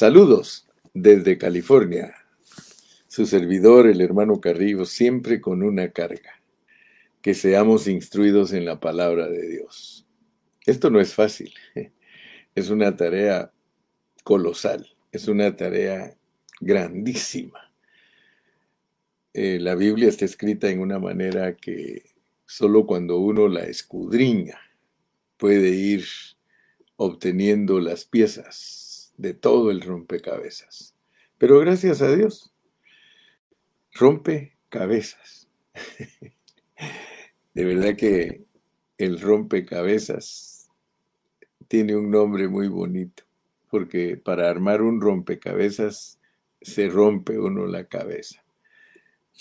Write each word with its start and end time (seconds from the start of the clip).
Saludos 0.00 0.66
desde 0.94 1.36
California. 1.36 2.14
Su 3.06 3.26
servidor, 3.26 3.86
el 3.86 4.00
hermano 4.00 4.40
Carrillo, 4.40 4.86
siempre 4.86 5.42
con 5.42 5.62
una 5.62 5.90
carga. 5.90 6.40
Que 7.20 7.34
seamos 7.34 7.86
instruidos 7.86 8.54
en 8.54 8.64
la 8.64 8.80
palabra 8.80 9.28
de 9.28 9.46
Dios. 9.46 10.06
Esto 10.64 10.88
no 10.88 11.02
es 11.02 11.12
fácil. 11.12 11.52
Es 12.54 12.70
una 12.70 12.96
tarea 12.96 13.52
colosal. 14.24 14.88
Es 15.12 15.28
una 15.28 15.54
tarea 15.54 16.16
grandísima. 16.60 17.70
Eh, 19.34 19.58
la 19.60 19.74
Biblia 19.74 20.08
está 20.08 20.24
escrita 20.24 20.70
en 20.70 20.80
una 20.80 20.98
manera 20.98 21.56
que 21.56 22.04
solo 22.46 22.86
cuando 22.86 23.18
uno 23.18 23.48
la 23.48 23.64
escudriña 23.64 24.58
puede 25.36 25.68
ir 25.68 26.06
obteniendo 26.96 27.80
las 27.80 28.06
piezas 28.06 28.79
de 29.20 29.34
todo 29.34 29.70
el 29.70 29.82
rompecabezas. 29.82 30.94
Pero 31.36 31.58
gracias 31.58 32.00
a 32.00 32.10
Dios, 32.14 32.54
rompecabezas. 33.92 35.46
de 37.54 37.64
verdad 37.64 37.96
que 37.96 38.44
el 38.96 39.20
rompecabezas 39.20 40.70
tiene 41.68 41.96
un 41.96 42.10
nombre 42.10 42.48
muy 42.48 42.68
bonito, 42.68 43.24
porque 43.70 44.16
para 44.16 44.48
armar 44.48 44.80
un 44.80 45.02
rompecabezas 45.02 46.18
se 46.62 46.88
rompe 46.88 47.38
uno 47.38 47.66
la 47.66 47.84
cabeza. 47.84 48.42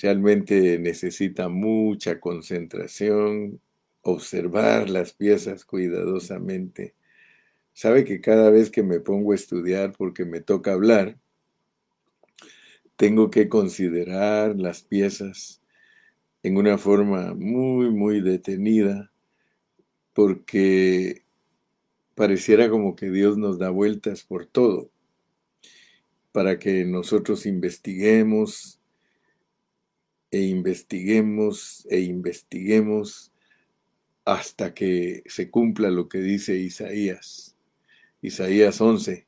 Realmente 0.01 0.77
necesita 0.77 1.47
mucha 1.47 2.19
concentración, 2.19 3.61
observar 4.01 4.89
las 4.89 5.13
piezas 5.13 5.63
cuidadosamente 5.63 6.95
sabe 7.79 8.03
que 8.03 8.19
cada 8.19 8.49
vez 8.49 8.69
que 8.69 8.83
me 8.83 8.99
pongo 8.99 9.31
a 9.31 9.35
estudiar 9.35 9.93
porque 9.97 10.25
me 10.25 10.41
toca 10.41 10.73
hablar, 10.73 11.17
tengo 12.97 13.31
que 13.31 13.47
considerar 13.47 14.57
las 14.57 14.81
piezas 14.83 15.61
en 16.43 16.57
una 16.57 16.77
forma 16.77 17.33
muy, 17.35 17.89
muy 17.89 18.19
detenida, 18.19 19.13
porque 20.13 21.23
pareciera 22.15 22.69
como 22.69 22.97
que 22.97 23.11
Dios 23.11 23.37
nos 23.37 23.57
da 23.57 23.69
vueltas 23.69 24.23
por 24.23 24.45
todo, 24.45 24.91
para 26.33 26.59
que 26.59 26.83
nosotros 26.83 27.45
investiguemos 27.45 28.77
e 30.31 30.41
investiguemos 30.41 31.87
e 31.89 32.01
investiguemos 32.01 33.31
hasta 34.25 34.73
que 34.73 35.23
se 35.27 35.49
cumpla 35.49 35.89
lo 35.89 36.09
que 36.09 36.17
dice 36.17 36.57
Isaías. 36.57 37.55
Isaías 38.21 38.81
11 38.81 39.25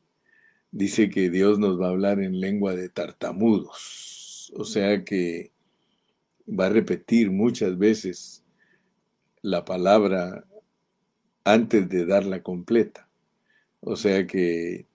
dice 0.72 1.10
que 1.10 1.30
Dios 1.30 1.60
nos 1.60 1.80
va 1.80 1.88
a 1.88 1.92
hablar 1.92 2.20
en 2.20 2.40
lengua 2.40 2.76
de 2.76 2.90
tartamudos, 2.90 4.52
o 4.56 4.66
sea 4.66 5.06
que 5.06 5.52
va 6.48 6.66
a 6.66 6.70
repetir 6.70 7.32
muchas 7.32 7.78
veces 7.78 8.44
la 9.42 9.64
palabra 9.64 10.46
antes 11.44 11.88
de 11.90 12.06
darla 12.06 12.44
completa. 12.44 13.08
O 13.80 13.96
sea 13.96 14.28
que 14.28 14.86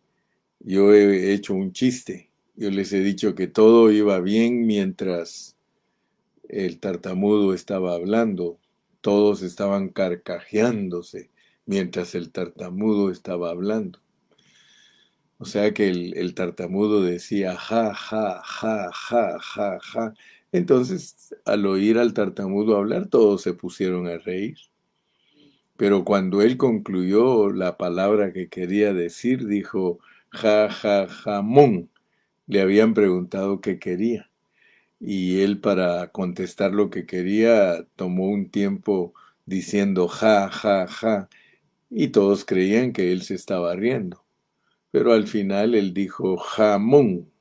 yo 0.61 0.93
he 0.93 1.33
hecho 1.33 1.55
un 1.55 1.73
chiste, 1.73 2.31
yo 2.55 2.71
les 2.71 2.93
he 2.93 3.01
dicho 3.01 3.35
que 3.35 3.47
todo 3.47 3.91
iba 3.91 4.21
bien 4.21 4.67
mientras 4.67 5.57
el 6.49 6.79
tartamudo 6.81 7.55
estaba 7.55 7.95
hablando, 7.95 8.59
todos 9.01 9.43
estaban 9.43 9.89
carcajeándose 9.89 11.31
mientras 11.67 12.15
el 12.15 12.31
tartamudo 12.31 13.11
estaba 13.11 13.51
hablando. 13.51 13.99
O 15.39 15.45
sea 15.45 15.75
que 15.75 15.89
el, 15.89 16.35
tartamudo 16.35 17.03
decía 17.03 17.57
ja, 17.57 17.95
ja, 17.95 18.43
ja, 18.43 18.91
ja, 18.93 19.39
ja, 19.39 19.79
ja. 19.81 20.15
Entonces, 20.53 21.35
al 21.45 21.67
oír 21.67 21.99
al 21.99 22.15
tartamudo 22.15 22.77
hablar, 22.77 23.09
todos 23.09 23.43
se 23.43 23.53
pusieron 23.53 24.07
a 24.09 24.17
reír. 24.19 24.57
Pero 25.77 26.05
cuando 26.05 26.41
él 26.41 26.57
concluyó 26.57 27.51
la 27.53 27.77
palabra 27.77 28.33
que 28.33 28.49
quería 28.49 28.95
decir, 28.95 29.47
dijo 29.47 29.99
ja, 30.31 30.71
ja, 30.71 31.07
jamón. 31.09 31.91
Le 32.47 32.61
habían 32.63 32.95
preguntado 32.95 33.61
qué 33.61 33.79
quería. 33.79 34.31
Y 35.01 35.41
él 35.43 35.61
para 35.61 36.09
contestar 36.09 36.73
lo 36.73 36.91
que 36.91 37.07
quería 37.07 37.87
tomó 37.97 38.29
un 38.29 38.49
tiempo 38.51 39.15
diciendo 39.47 40.09
ja, 40.09 40.49
ja, 40.51 40.87
ja 40.87 41.29
y 41.99 42.09
todos 42.09 42.45
creían 42.45 42.93
que 42.93 43.11
él 43.11 43.23
se 43.23 43.35
estaba 43.35 43.75
riendo. 43.75 44.23
Pero 44.91 45.15
al 45.15 45.27
final 45.27 45.75
él 45.75 45.95
dijo 45.95 46.37
jamón. 46.37 47.33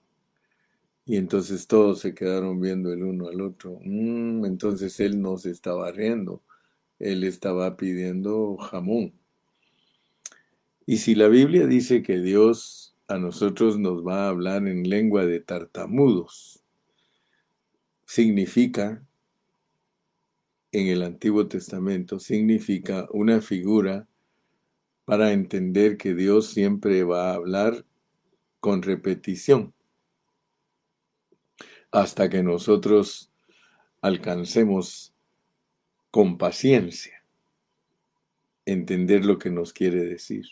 Y 1.05 1.17
entonces 1.17 1.67
todos 1.67 1.99
se 1.99 2.15
quedaron 2.15 2.61
viendo 2.61 2.93
el 2.93 3.03
uno 3.03 3.27
al 3.27 3.41
otro. 3.41 3.79
Mm, 3.83 4.45
entonces 4.45 5.01
él 5.01 5.21
no 5.21 5.37
se 5.37 5.51
estaba 5.51 5.91
riendo. 5.91 6.41
Él 6.99 7.25
estaba 7.25 7.75
pidiendo 7.75 8.55
jamón. 8.55 9.11
Y 10.85 10.97
si 10.99 11.15
la 11.15 11.27
Biblia 11.27 11.67
dice 11.67 12.01
que 12.01 12.21
Dios 12.21 12.95
a 13.09 13.17
nosotros 13.17 13.77
nos 13.77 14.07
va 14.07 14.23
a 14.23 14.29
hablar 14.29 14.69
en 14.69 14.87
lengua 14.87 15.25
de 15.25 15.41
tartamudos, 15.41 16.63
significa, 18.05 19.05
en 20.71 20.87
el 20.87 21.03
Antiguo 21.03 21.45
Testamento, 21.45 22.19
significa 22.19 23.09
una 23.11 23.41
figura 23.41 24.07
para 25.05 25.31
entender 25.31 25.97
que 25.97 26.15
Dios 26.15 26.47
siempre 26.47 27.03
va 27.03 27.31
a 27.31 27.35
hablar 27.35 27.85
con 28.59 28.81
repetición 28.81 29.73
hasta 31.91 32.29
que 32.29 32.43
nosotros 32.43 33.31
alcancemos 34.01 35.13
con 36.11 36.37
paciencia 36.37 37.23
entender 38.65 39.25
lo 39.25 39.37
que 39.37 39.51
nos 39.51 39.71
quiere 39.71 40.03
decir. 40.03 40.45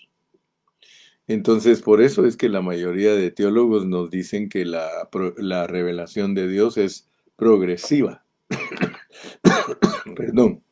Entonces, 1.25 1.81
por 1.81 2.01
eso 2.01 2.25
es 2.25 2.37
que 2.37 2.49
la 2.49 2.61
mayoría 2.61 3.15
de 3.15 3.31
teólogos 3.31 3.85
nos 3.85 4.11
dicen 4.11 4.49
que 4.49 4.65
la, 4.65 5.09
la 5.37 5.67
revelación 5.67 6.35
de 6.35 6.47
Dios 6.47 6.77
es 6.77 7.09
progresiva. 7.35 8.23
Perdón 10.15 10.63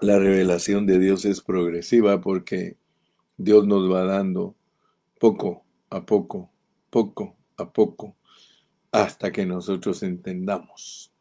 la 0.00 0.18
revelación 0.18 0.86
de 0.86 0.98
Dios 0.98 1.24
es 1.24 1.42
progresiva 1.42 2.20
porque 2.20 2.76
Dios 3.36 3.66
nos 3.66 3.90
va 3.90 4.04
dando 4.04 4.56
poco 5.18 5.64
a 5.90 6.06
poco, 6.06 6.50
poco 6.88 7.36
a 7.56 7.70
poco, 7.70 8.16
hasta 8.92 9.30
que 9.30 9.44
nosotros 9.44 10.02
entendamos. 10.02 11.12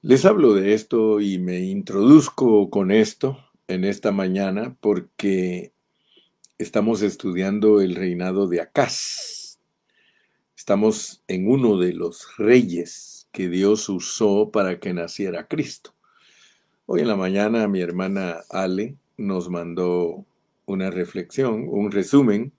Les 0.00 0.24
hablo 0.24 0.54
de 0.54 0.74
esto 0.74 1.20
y 1.20 1.38
me 1.38 1.60
introduzco 1.60 2.70
con 2.70 2.90
esto 2.90 3.38
en 3.66 3.84
esta 3.84 4.10
mañana 4.10 4.76
porque 4.80 5.72
estamos 6.56 7.02
estudiando 7.02 7.82
el 7.82 7.96
reinado 7.96 8.46
de 8.48 8.62
Acaz. 8.62 9.58
Estamos 10.56 11.22
en 11.28 11.50
uno 11.50 11.76
de 11.78 11.92
los 11.92 12.36
reyes 12.38 13.28
que 13.32 13.48
Dios 13.48 13.88
usó 13.88 14.50
para 14.50 14.80
que 14.80 14.94
naciera 14.94 15.46
Cristo. 15.46 15.97
Hoy 16.90 17.02
en 17.02 17.08
la 17.08 17.16
mañana 17.16 17.68
mi 17.68 17.82
hermana 17.82 18.44
Ale 18.48 18.96
nos 19.18 19.50
mandó 19.50 20.24
una 20.64 20.90
reflexión, 20.90 21.66
un 21.68 21.90
resumen 21.92 22.54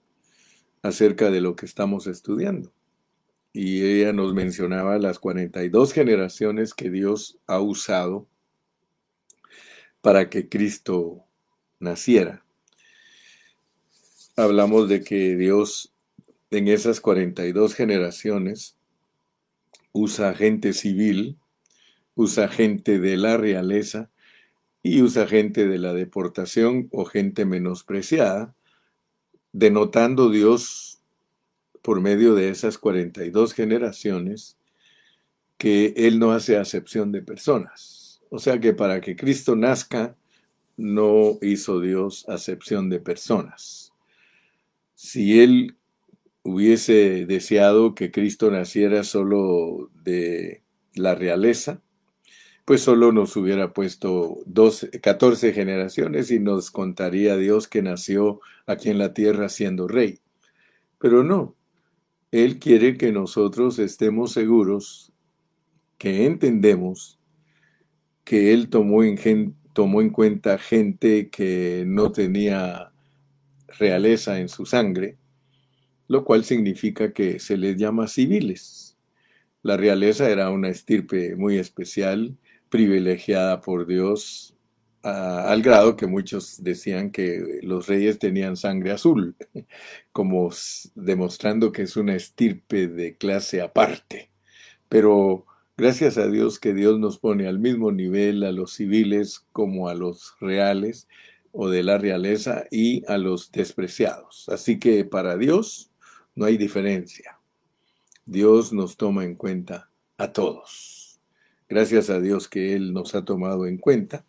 acerca 0.82 1.32
de 1.32 1.40
lo 1.40 1.56
que 1.56 1.66
estamos 1.66 2.06
estudiando. 2.06 2.72
Y 3.52 3.82
ella 3.82 4.12
nos 4.12 4.32
mencionaba 4.32 5.00
las 5.00 5.18
42 5.18 5.92
generaciones 5.92 6.74
que 6.74 6.90
Dios 6.90 7.40
ha 7.48 7.58
usado 7.58 8.28
para 10.00 10.30
que 10.30 10.48
Cristo 10.48 11.24
naciera. 11.80 12.44
Hablamos 14.36 14.88
de 14.88 15.02
que 15.02 15.34
Dios 15.34 15.92
en 16.52 16.68
esas 16.68 17.00
42 17.00 17.74
generaciones 17.74 18.76
usa 19.90 20.34
gente 20.34 20.72
civil, 20.72 21.36
usa 22.14 22.46
gente 22.46 23.00
de 23.00 23.16
la 23.16 23.36
realeza, 23.36 24.08
y 24.82 25.02
usa 25.02 25.26
gente 25.26 25.66
de 25.66 25.78
la 25.78 25.92
deportación 25.92 26.88
o 26.90 27.04
gente 27.04 27.44
menospreciada, 27.44 28.54
denotando 29.52 30.30
Dios 30.30 31.00
por 31.82 32.00
medio 32.00 32.34
de 32.34 32.50
esas 32.50 32.78
42 32.78 33.52
generaciones 33.52 34.56
que 35.58 35.92
Él 35.96 36.18
no 36.18 36.32
hace 36.32 36.56
acepción 36.56 37.12
de 37.12 37.22
personas. 37.22 38.22
O 38.30 38.38
sea 38.38 38.60
que 38.60 38.72
para 38.72 39.00
que 39.00 39.16
Cristo 39.16 39.56
nazca, 39.56 40.16
no 40.76 41.38
hizo 41.42 41.80
Dios 41.80 42.26
acepción 42.28 42.88
de 42.88 43.00
personas. 43.00 43.92
Si 44.94 45.40
Él 45.40 45.76
hubiese 46.42 47.26
deseado 47.26 47.94
que 47.94 48.10
Cristo 48.10 48.50
naciera 48.50 49.04
solo 49.04 49.90
de 50.02 50.62
la 50.94 51.14
realeza, 51.14 51.82
pues 52.70 52.82
solo 52.82 53.10
nos 53.10 53.34
hubiera 53.34 53.72
puesto 53.72 54.44
12, 54.46 55.00
14 55.00 55.52
generaciones 55.52 56.30
y 56.30 56.38
nos 56.38 56.70
contaría 56.70 57.36
Dios 57.36 57.66
que 57.66 57.82
nació 57.82 58.38
aquí 58.64 58.90
en 58.90 58.98
la 58.98 59.12
tierra 59.12 59.48
siendo 59.48 59.88
rey. 59.88 60.20
Pero 61.00 61.24
no, 61.24 61.56
Él 62.30 62.60
quiere 62.60 62.96
que 62.96 63.10
nosotros 63.10 63.80
estemos 63.80 64.30
seguros, 64.30 65.12
que 65.98 66.26
entendemos 66.26 67.18
que 68.22 68.52
Él 68.52 68.68
tomó 68.68 69.02
en, 69.02 69.56
tomó 69.72 70.00
en 70.00 70.10
cuenta 70.10 70.56
gente 70.56 71.28
que 71.28 71.82
no 71.88 72.12
tenía 72.12 72.92
realeza 73.80 74.38
en 74.38 74.48
su 74.48 74.64
sangre, 74.64 75.16
lo 76.06 76.24
cual 76.24 76.44
significa 76.44 77.12
que 77.12 77.40
se 77.40 77.56
les 77.56 77.76
llama 77.76 78.06
civiles. 78.06 78.96
La 79.64 79.76
realeza 79.76 80.30
era 80.30 80.50
una 80.50 80.68
estirpe 80.68 81.34
muy 81.34 81.58
especial 81.58 82.36
privilegiada 82.70 83.60
por 83.60 83.86
Dios 83.86 84.54
al 85.02 85.62
grado 85.62 85.96
que 85.96 86.06
muchos 86.06 86.62
decían 86.62 87.10
que 87.10 87.60
los 87.62 87.86
reyes 87.86 88.18
tenían 88.18 88.56
sangre 88.56 88.92
azul, 88.92 89.34
como 90.12 90.50
demostrando 90.94 91.72
que 91.72 91.82
es 91.82 91.96
una 91.96 92.14
estirpe 92.14 92.86
de 92.86 93.16
clase 93.16 93.62
aparte. 93.62 94.30
Pero 94.88 95.46
gracias 95.76 96.18
a 96.18 96.28
Dios 96.28 96.58
que 96.58 96.74
Dios 96.74 96.98
nos 96.98 97.18
pone 97.18 97.46
al 97.46 97.58
mismo 97.58 97.92
nivel 97.92 98.44
a 98.44 98.52
los 98.52 98.74
civiles 98.74 99.46
como 99.52 99.88
a 99.88 99.94
los 99.94 100.34
reales 100.40 101.08
o 101.52 101.68
de 101.68 101.82
la 101.82 101.98
realeza 101.98 102.64
y 102.70 103.02
a 103.10 103.16
los 103.16 103.50
despreciados. 103.52 104.48
Así 104.48 104.78
que 104.78 105.04
para 105.04 105.36
Dios 105.36 105.90
no 106.34 106.44
hay 106.44 106.56
diferencia. 106.58 107.38
Dios 108.26 108.72
nos 108.72 108.96
toma 108.96 109.24
en 109.24 109.34
cuenta 109.34 109.90
a 110.18 110.32
todos. 110.32 110.99
Gracias 111.70 112.10
a 112.10 112.20
Dios 112.20 112.48
que 112.48 112.74
Él 112.74 112.92
nos 112.92 113.14
ha 113.14 113.24
tomado 113.24 113.64
en 113.66 113.78
cuenta. 113.78 114.26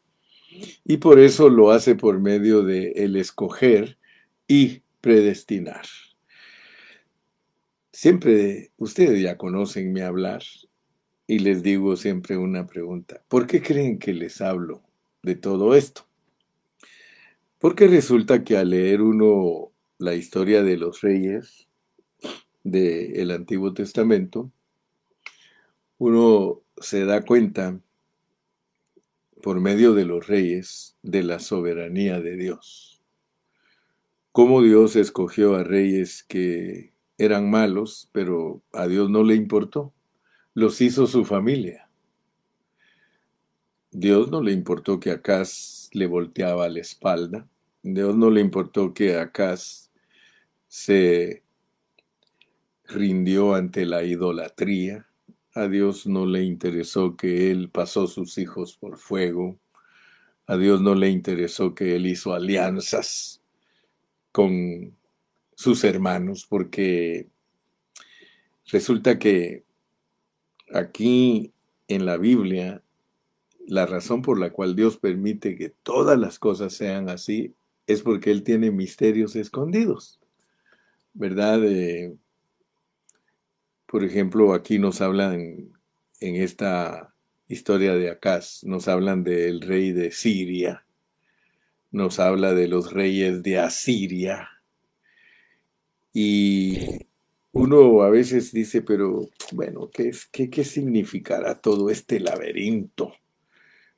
Y 0.85 0.97
por 0.97 1.19
eso 1.19 1.49
lo 1.49 1.71
hace 1.71 1.95
por 1.95 2.19
medio 2.19 2.61
de 2.61 2.91
el 2.91 3.15
escoger 3.15 3.97
y 4.47 4.83
predestinar. 5.01 5.85
Siempre 7.91 8.71
ustedes 8.77 9.19
ya 9.23 9.37
conocen 9.37 9.91
mi 9.91 10.01
hablar 10.01 10.43
y 11.25 11.39
les 11.39 11.63
digo 11.63 11.95
siempre 11.95 12.37
una 12.37 12.67
pregunta. 12.67 13.23
¿Por 13.27 13.47
qué 13.47 13.59
creen 13.63 13.97
que 13.97 14.13
les 14.13 14.39
hablo 14.39 14.83
de 15.23 15.33
todo 15.33 15.73
esto? 15.73 16.05
Porque 17.57 17.87
resulta 17.87 18.43
que 18.43 18.55
al 18.57 18.69
leer 18.69 19.01
uno 19.01 19.71
la 19.97 20.13
historia 20.13 20.61
de 20.61 20.77
los 20.77 21.01
reyes 21.01 21.67
del 22.63 23.31
Antiguo 23.31 23.73
Testamento, 23.73 24.51
uno 26.03 26.63
se 26.77 27.05
da 27.05 27.21
cuenta 27.21 27.79
por 29.43 29.59
medio 29.59 29.93
de 29.93 30.03
los 30.03 30.25
reyes 30.25 30.97
de 31.03 31.21
la 31.21 31.37
soberanía 31.37 32.19
de 32.19 32.37
Dios. 32.37 33.03
Cómo 34.31 34.63
Dios 34.63 34.95
escogió 34.95 35.53
a 35.53 35.63
reyes 35.63 36.23
que 36.23 36.95
eran 37.19 37.51
malos, 37.51 38.09
pero 38.13 38.63
a 38.73 38.87
Dios 38.87 39.11
no 39.11 39.21
le 39.23 39.35
importó. 39.35 39.93
Los 40.55 40.81
hizo 40.81 41.05
su 41.05 41.23
familia. 41.23 41.87
Dios 43.91 44.31
no 44.31 44.41
le 44.41 44.53
importó 44.53 44.99
que 44.99 45.11
Acaz 45.11 45.87
le 45.93 46.07
volteaba 46.07 46.67
la 46.67 46.79
espalda. 46.79 47.47
Dios 47.83 48.15
no 48.15 48.31
le 48.31 48.41
importó 48.41 48.95
que 48.95 49.17
Acaz 49.17 49.91
se 50.67 51.43
rindió 52.85 53.53
ante 53.53 53.85
la 53.85 54.03
idolatría. 54.03 55.05
A 55.53 55.67
Dios 55.67 56.07
no 56.07 56.25
le 56.25 56.43
interesó 56.43 57.17
que 57.17 57.51
Él 57.51 57.69
pasó 57.69 58.07
sus 58.07 58.37
hijos 58.37 58.77
por 58.77 58.97
fuego. 58.97 59.59
A 60.47 60.55
Dios 60.55 60.81
no 60.81 60.95
le 60.95 61.09
interesó 61.09 61.75
que 61.75 61.95
Él 61.95 62.07
hizo 62.07 62.33
alianzas 62.33 63.41
con 64.31 64.95
sus 65.55 65.83
hermanos, 65.83 66.47
porque 66.49 67.27
resulta 68.67 69.19
que 69.19 69.65
aquí 70.73 71.51
en 71.89 72.05
la 72.05 72.15
Biblia, 72.15 72.81
la 73.67 73.85
razón 73.85 74.21
por 74.21 74.39
la 74.39 74.51
cual 74.51 74.75
Dios 74.75 74.97
permite 74.97 75.57
que 75.57 75.69
todas 75.69 76.17
las 76.17 76.39
cosas 76.39 76.73
sean 76.73 77.09
así 77.09 77.53
es 77.87 78.01
porque 78.01 78.31
Él 78.31 78.43
tiene 78.43 78.71
misterios 78.71 79.35
escondidos, 79.35 80.19
¿verdad? 81.13 81.63
Eh, 81.65 82.15
por 83.91 84.05
ejemplo, 84.05 84.53
aquí 84.53 84.79
nos 84.79 85.01
hablan 85.01 85.73
en 86.21 86.35
esta 86.37 87.13
historia 87.49 87.93
de 87.93 88.09
Acaz, 88.09 88.63
nos 88.63 88.87
hablan 88.87 89.25
del 89.25 89.59
rey 89.59 89.91
de 89.91 90.11
Siria, 90.11 90.85
nos 91.91 92.17
habla 92.19 92.53
de 92.53 92.69
los 92.69 92.93
reyes 92.93 93.43
de 93.43 93.59
Asiria. 93.59 94.47
Y 96.13 96.79
uno 97.51 98.03
a 98.03 98.09
veces 98.09 98.53
dice, 98.53 98.81
pero 98.81 99.29
bueno, 99.51 99.89
¿qué, 99.91 100.07
es, 100.07 100.25
qué, 100.25 100.49
qué 100.49 100.63
significará 100.63 101.59
todo 101.59 101.89
este 101.89 102.21
laberinto? 102.21 103.11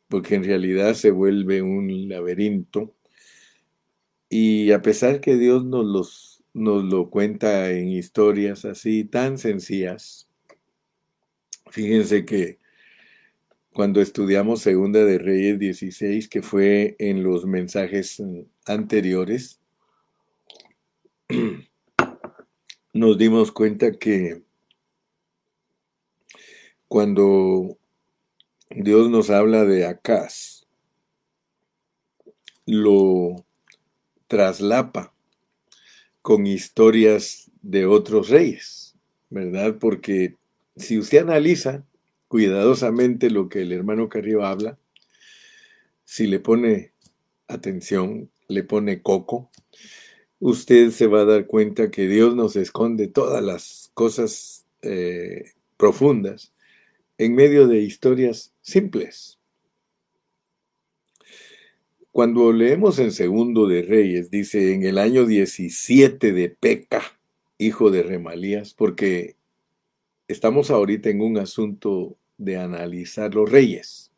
Porque 0.08 0.34
en 0.34 0.44
realidad 0.44 0.96
se 0.96 1.12
vuelve 1.12 1.62
un 1.62 2.10
laberinto. 2.10 2.96
Y 4.28 4.72
a 4.72 4.82
pesar 4.82 5.22
que 5.22 5.36
Dios 5.36 5.64
nos 5.64 5.86
los 5.86 6.33
nos 6.54 6.84
lo 6.84 7.10
cuenta 7.10 7.72
en 7.72 7.90
historias 7.90 8.64
así 8.66 9.04
tan 9.04 9.38
sencillas. 9.38 10.30
Fíjense 11.72 12.26
que 12.26 12.60
cuando 13.74 14.02
estudiamos 14.02 14.62
Segunda 14.62 15.04
de 15.04 15.18
Reyes 15.18 15.58
16, 15.58 16.30
que 16.30 16.44
fue 16.44 16.96
en 17.00 17.24
los 17.24 17.46
mensajes 17.46 18.22
anteriores, 18.66 19.60
nos 22.94 23.18
dimos 23.18 23.52
cuenta 23.52 23.92
que 23.92 24.44
cuando 26.88 27.80
Dios 28.70 29.10
nos 29.10 29.32
habla 29.32 29.66
de 29.66 29.88
Acaz, 29.88 30.68
lo 32.68 33.44
traslapa 34.28 35.13
con 36.24 36.48
historias 36.48 37.52
de 37.62 37.86
otros 37.86 38.30
reyes, 38.30 38.96
¿verdad? 39.30 39.76
Porque 39.78 40.38
si 40.78 40.98
usted 40.98 41.20
analiza 41.20 41.86
cuidadosamente 42.30 43.30
lo 43.30 43.50
que 43.50 43.62
el 43.62 43.74
hermano 43.74 44.10
Carrillo 44.10 44.44
habla, 44.44 44.80
si 46.06 46.26
le 46.26 46.40
pone 46.40 46.94
atención, 47.48 48.32
le 48.48 48.64
pone 48.64 49.02
coco, 49.02 49.52
usted 50.40 50.92
se 50.92 51.08
va 51.08 51.22
a 51.22 51.26
dar 51.26 51.46
cuenta 51.46 51.92
que 51.92 52.08
Dios 52.08 52.36
nos 52.36 52.56
esconde 52.56 53.08
todas 53.08 53.44
las 53.44 53.92
cosas 53.94 54.66
eh, 54.82 55.52
profundas 55.76 56.54
en 57.18 57.36
medio 57.36 57.68
de 57.68 57.80
historias 57.80 58.54
simples. 58.62 59.40
Cuando 62.14 62.54
leemos 62.54 63.00
en 63.00 63.12
Segundo 63.12 63.66
de 63.66 63.82
Reyes, 63.82 64.30
dice 64.30 64.76
en 64.76 64.84
el 64.84 65.00
año 65.00 65.26
17 65.26 66.32
de 66.32 66.50
Peca, 66.52 67.02
hijo 67.58 67.90
de 67.90 68.04
Remalías, 68.04 68.76
porque 68.76 69.36
estamos 70.28 70.70
ahorita 70.70 71.10
en 71.10 71.22
un 71.22 71.40
asunto 71.40 72.16
de 72.38 72.58
analizar 72.58 73.34
los 73.34 73.50
reyes, 73.50 74.12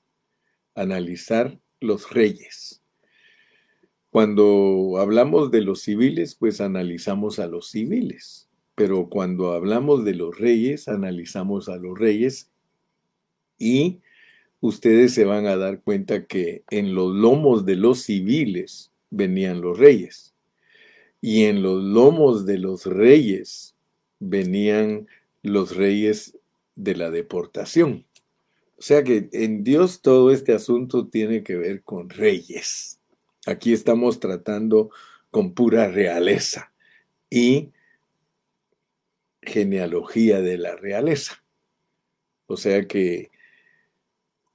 analizar 0.76 1.58
los 1.80 2.12
reyes. 2.12 2.84
Cuando 4.10 4.98
hablamos 5.00 5.50
de 5.50 5.62
los 5.62 5.80
civiles, 5.80 6.36
pues 6.36 6.60
analizamos 6.60 7.40
a 7.40 7.48
los 7.48 7.70
civiles, 7.70 8.50
pero 8.76 9.08
cuando 9.08 9.54
hablamos 9.54 10.04
de 10.04 10.16
los 10.16 10.38
reyes, 10.38 10.90
analizamos 10.90 11.70
a 11.70 11.78
los 11.78 11.98
reyes 11.98 12.52
y 13.58 14.02
ustedes 14.66 15.14
se 15.14 15.26
van 15.26 15.46
a 15.46 15.58
dar 15.58 15.82
cuenta 15.82 16.26
que 16.26 16.64
en 16.72 16.96
los 16.96 17.14
lomos 17.14 17.66
de 17.66 17.76
los 17.76 18.02
civiles 18.02 18.92
venían 19.12 19.62
los 19.62 19.78
reyes 19.78 20.34
y 21.22 21.46
en 21.46 21.62
los 21.62 21.84
lomos 21.84 22.46
de 22.46 22.58
los 22.58 22.86
reyes 22.86 23.76
venían 24.20 25.08
los 25.44 25.76
reyes 25.76 26.38
de 26.76 26.96
la 26.96 27.12
deportación. 27.12 28.06
O 28.78 28.82
sea 28.82 29.04
que 29.04 29.30
en 29.32 29.64
Dios 29.64 30.02
todo 30.02 30.32
este 30.32 30.54
asunto 30.54 31.08
tiene 31.08 31.44
que 31.44 31.56
ver 31.56 31.84
con 31.84 32.10
reyes. 32.10 33.00
Aquí 33.46 33.72
estamos 33.72 34.20
tratando 34.20 34.90
con 35.30 35.54
pura 35.54 35.88
realeza 35.88 36.74
y 37.30 37.72
genealogía 39.44 40.42
de 40.42 40.58
la 40.58 40.76
realeza. 40.76 41.44
O 42.48 42.58
sea 42.58 42.88
que 42.88 43.30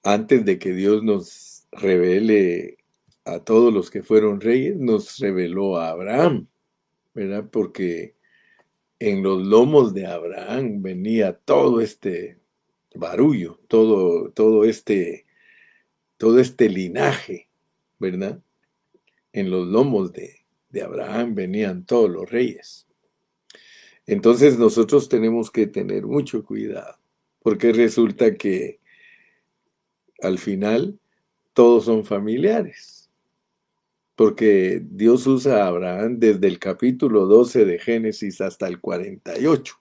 antes 0.02 0.44
de 0.44 0.58
que 0.58 0.72
Dios 0.72 1.02
nos 1.02 1.66
revele 1.72 2.78
a 3.24 3.40
todos 3.40 3.72
los 3.72 3.90
que 3.90 4.02
fueron 4.02 4.40
reyes, 4.40 4.76
nos 4.76 5.18
reveló 5.18 5.76
a 5.76 5.90
Abraham, 5.90 6.48
¿verdad? 7.14 7.48
Porque 7.50 8.14
en 8.98 9.22
los 9.22 9.42
lomos 9.42 9.94
de 9.94 10.06
Abraham 10.06 10.82
venía 10.82 11.32
todo 11.32 11.80
este 11.80 12.38
barullo, 12.94 13.60
todo, 13.68 14.30
todo 14.30 14.64
este 14.64 15.26
todo 16.16 16.38
este 16.38 16.68
linaje, 16.68 17.48
¿verdad? 17.98 18.42
En 19.32 19.50
los 19.50 19.66
lomos 19.66 20.12
de, 20.12 20.44
de 20.68 20.82
Abraham 20.82 21.34
venían 21.34 21.86
todos 21.86 22.10
los 22.10 22.30
reyes. 22.30 22.86
Entonces 24.06 24.58
nosotros 24.58 25.08
tenemos 25.08 25.50
que 25.50 25.66
tener 25.66 26.04
mucho 26.04 26.44
cuidado, 26.44 26.98
porque 27.40 27.72
resulta 27.72 28.34
que 28.34 28.79
al 30.22 30.38
final 30.38 30.98
todos 31.52 31.84
son 31.84 32.04
familiares, 32.04 33.10
porque 34.16 34.82
Dios 34.84 35.26
usa 35.26 35.64
a 35.64 35.68
Abraham 35.68 36.18
desde 36.18 36.46
el 36.46 36.58
capítulo 36.58 37.26
12 37.26 37.64
de 37.64 37.78
Génesis 37.78 38.40
hasta 38.40 38.66
el 38.66 38.80
48 38.80 39.74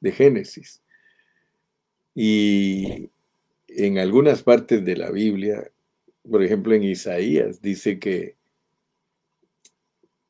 de 0.00 0.12
Génesis. 0.12 0.82
Y 2.14 3.10
en 3.68 3.98
algunas 3.98 4.42
partes 4.42 4.84
de 4.84 4.96
la 4.96 5.10
Biblia, 5.10 5.70
por 6.28 6.42
ejemplo 6.42 6.74
en 6.74 6.82
Isaías, 6.82 7.62
dice 7.62 7.98
que, 7.98 8.36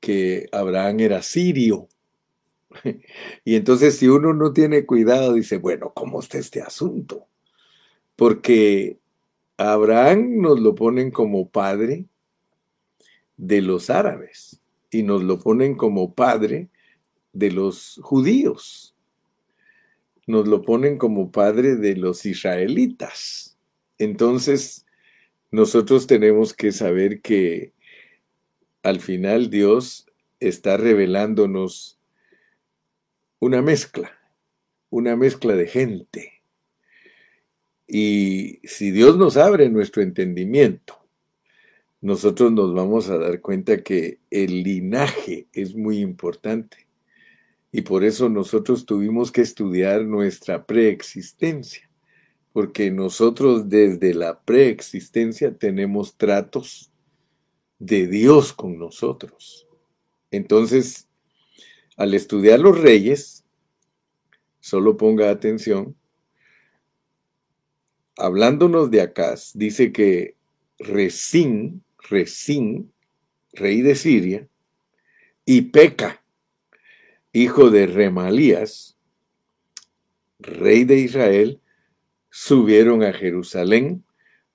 que 0.00 0.48
Abraham 0.52 1.00
era 1.00 1.22
sirio. 1.22 1.88
Y 3.44 3.56
entonces 3.56 3.96
si 3.96 4.06
uno 4.06 4.32
no 4.32 4.52
tiene 4.52 4.86
cuidado, 4.86 5.34
dice, 5.34 5.56
bueno, 5.56 5.92
¿cómo 5.92 6.20
está 6.20 6.38
este 6.38 6.62
asunto? 6.62 7.26
Porque 8.14 8.99
Abraham 9.60 10.40
nos 10.40 10.60
lo 10.60 10.74
ponen 10.74 11.10
como 11.10 11.48
padre 11.50 12.06
de 13.36 13.62
los 13.62 13.90
árabes 13.90 14.60
y 14.90 15.02
nos 15.02 15.22
lo 15.22 15.38
ponen 15.38 15.76
como 15.76 16.14
padre 16.14 16.68
de 17.32 17.50
los 17.52 18.00
judíos 18.02 18.94
nos 20.30 20.48
lo 20.48 20.62
ponen 20.62 20.96
como 20.96 21.30
padre 21.30 21.76
de 21.76 21.96
los 21.96 22.24
israelitas. 22.24 23.58
Entonces, 23.98 24.86
nosotros 25.50 26.06
tenemos 26.06 26.54
que 26.54 26.72
saber 26.72 27.20
que 27.20 27.72
al 28.82 29.00
final 29.00 29.50
Dios 29.50 30.06
está 30.38 30.76
revelándonos 30.76 31.98
una 33.40 33.60
mezcla, 33.60 34.18
una 34.88 35.16
mezcla 35.16 35.54
de 35.54 35.66
gente. 35.66 36.39
Y 37.92 38.60
si 38.62 38.92
Dios 38.92 39.18
nos 39.18 39.36
abre 39.36 39.68
nuestro 39.68 40.00
entendimiento, 40.00 41.04
nosotros 42.00 42.52
nos 42.52 42.72
vamos 42.72 43.10
a 43.10 43.18
dar 43.18 43.40
cuenta 43.40 43.82
que 43.82 44.20
el 44.30 44.62
linaje 44.62 45.48
es 45.52 45.74
muy 45.74 45.98
importante. 45.98 46.86
Y 47.72 47.80
por 47.80 48.04
eso 48.04 48.28
nosotros 48.28 48.86
tuvimos 48.86 49.32
que 49.32 49.40
estudiar 49.40 50.04
nuestra 50.04 50.66
preexistencia, 50.66 51.90
porque 52.52 52.92
nosotros 52.92 53.68
desde 53.68 54.14
la 54.14 54.40
preexistencia 54.40 55.52
tenemos 55.58 56.16
tratos 56.16 56.92
de 57.80 58.06
Dios 58.06 58.52
con 58.52 58.78
nosotros. 58.78 59.66
Entonces, 60.30 61.08
al 61.96 62.14
estudiar 62.14 62.60
los 62.60 62.80
reyes, 62.80 63.44
solo 64.60 64.96
ponga 64.96 65.30
atención, 65.30 65.96
hablándonos 68.20 68.90
de 68.90 69.00
Acaz, 69.00 69.52
dice 69.54 69.92
que 69.92 70.34
Resín, 70.78 71.82
Resín, 72.08 72.92
rey 73.52 73.82
de 73.82 73.94
Siria, 73.94 74.48
y 75.44 75.62
Peca, 75.62 76.22
hijo 77.32 77.70
de 77.70 77.86
Remalías, 77.86 78.96
rey 80.38 80.84
de 80.84 80.96
Israel, 80.98 81.60
subieron 82.30 83.02
a 83.02 83.12
Jerusalén 83.12 84.04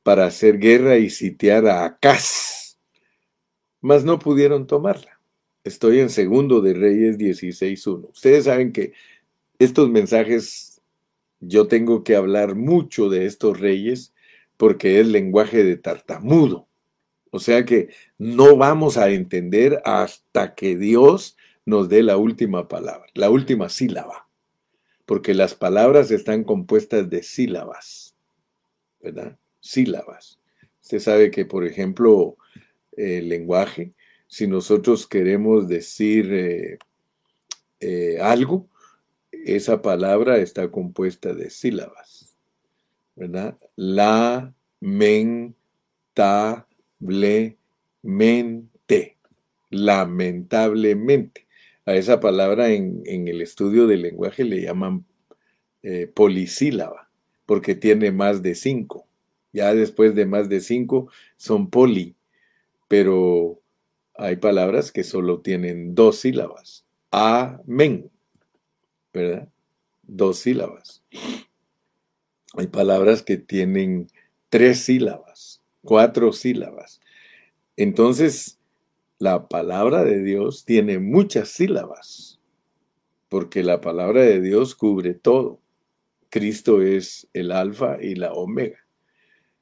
para 0.03 0.25
hacer 0.25 0.59
guerra 0.59 0.97
y 0.97 1.09
sitiar 1.09 1.67
a 1.67 1.85
Acaz, 1.85 2.77
mas 3.81 4.03
no 4.03 4.19
pudieron 4.19 4.67
tomarla. 4.67 5.19
Estoy 5.63 5.99
en 5.99 6.09
segundo 6.09 6.61
de 6.61 6.73
Reyes 6.73 7.17
16.1. 7.17 8.09
Ustedes 8.11 8.45
saben 8.45 8.71
que 8.71 8.93
estos 9.57 9.89
mensajes, 9.89 10.74
yo 11.39 11.67
tengo 11.67 12.03
que 12.03 12.15
hablar 12.15 12.55
mucho 12.55 13.09
de 13.09 13.25
estos 13.25 13.59
reyes 13.59 14.13
porque 14.57 14.99
es 14.99 15.07
lenguaje 15.07 15.63
de 15.63 15.77
tartamudo. 15.77 16.67
O 17.31 17.39
sea 17.39 17.65
que 17.65 17.89
no 18.17 18.55
vamos 18.55 18.97
a 18.97 19.09
entender 19.09 19.81
hasta 19.83 20.55
que 20.55 20.77
Dios 20.77 21.35
nos 21.65 21.89
dé 21.89 22.03
la 22.03 22.17
última 22.17 22.67
palabra, 22.67 23.07
la 23.13 23.29
última 23.29 23.69
sílaba, 23.69 24.29
porque 25.05 25.33
las 25.33 25.55
palabras 25.55 26.11
están 26.11 26.43
compuestas 26.43 27.09
de 27.09 27.23
sílabas, 27.23 28.15
¿verdad? 29.01 29.37
Sílabas. 29.59 30.39
Usted 30.81 30.99
sabe 30.99 31.31
que, 31.31 31.45
por 31.45 31.65
ejemplo, 31.65 32.37
el 32.95 33.27
lenguaje, 33.27 33.93
si 34.27 34.47
nosotros 34.47 35.07
queremos 35.07 35.67
decir 35.67 36.31
eh, 36.31 36.77
eh, 37.79 38.19
algo, 38.21 38.69
esa 39.45 39.81
palabra 39.81 40.37
está 40.37 40.71
compuesta 40.71 41.33
de 41.33 41.51
sílabas, 41.51 42.35
¿verdad? 43.15 43.57
La, 43.75 44.53
men, 44.79 45.55
ta, 46.15 46.67
ble, 46.97 47.55
mente, 48.01 49.17
lamentablemente. 49.69 51.45
A 51.85 51.93
esa 51.93 52.19
palabra 52.19 52.71
en, 52.71 53.03
el 53.05 53.41
estudio 53.41 53.85
del 53.85 54.01
lenguaje 54.01 54.43
le 54.43 54.63
llaman 54.63 55.05
eh, 55.83 56.07
polisílaba, 56.07 57.11
porque 57.45 57.75
tiene 57.75 58.11
más 58.11 58.41
de 58.41 58.55
cinco. 58.55 59.05
Ya 59.53 59.75
después 59.75 60.15
de 60.15 60.25
más 60.25 60.49
de 60.49 60.59
cinco 60.59 61.09
son 61.37 61.69
poli, 61.69 62.15
pero 62.87 63.61
hay 64.15 64.37
palabras 64.37 64.91
que 64.91 65.03
solo 65.03 65.41
tienen 65.41 65.93
dos 65.93 66.21
sílabas. 66.21 66.83
Amén, 67.11 68.09
¿verdad? 69.15 69.49
Dos 70.03 70.39
sílabas. 70.39 71.01
Hay 72.57 72.67
palabras 72.67 73.23
que 73.23 73.37
tienen 73.37 74.07
tres 74.49 74.81
sílabas, 74.81 75.63
cuatro 75.81 76.33
sílabas. 76.33 77.01
Entonces, 77.77 78.59
la 79.17 79.47
palabra 79.47 80.03
de 80.03 80.21
Dios 80.21 80.65
tiene 80.65 80.99
muchas 80.99 81.49
sílabas, 81.49 82.39
porque 83.29 83.63
la 83.63 83.81
palabra 83.81 84.21
de 84.21 84.41
Dios 84.41 84.75
cubre 84.75 85.13
todo. 85.13 85.59
Cristo 86.29 86.81
es 86.81 87.27
el 87.33 87.51
alfa 87.51 87.97
y 88.01 88.15
la 88.15 88.33
omega. 88.33 88.79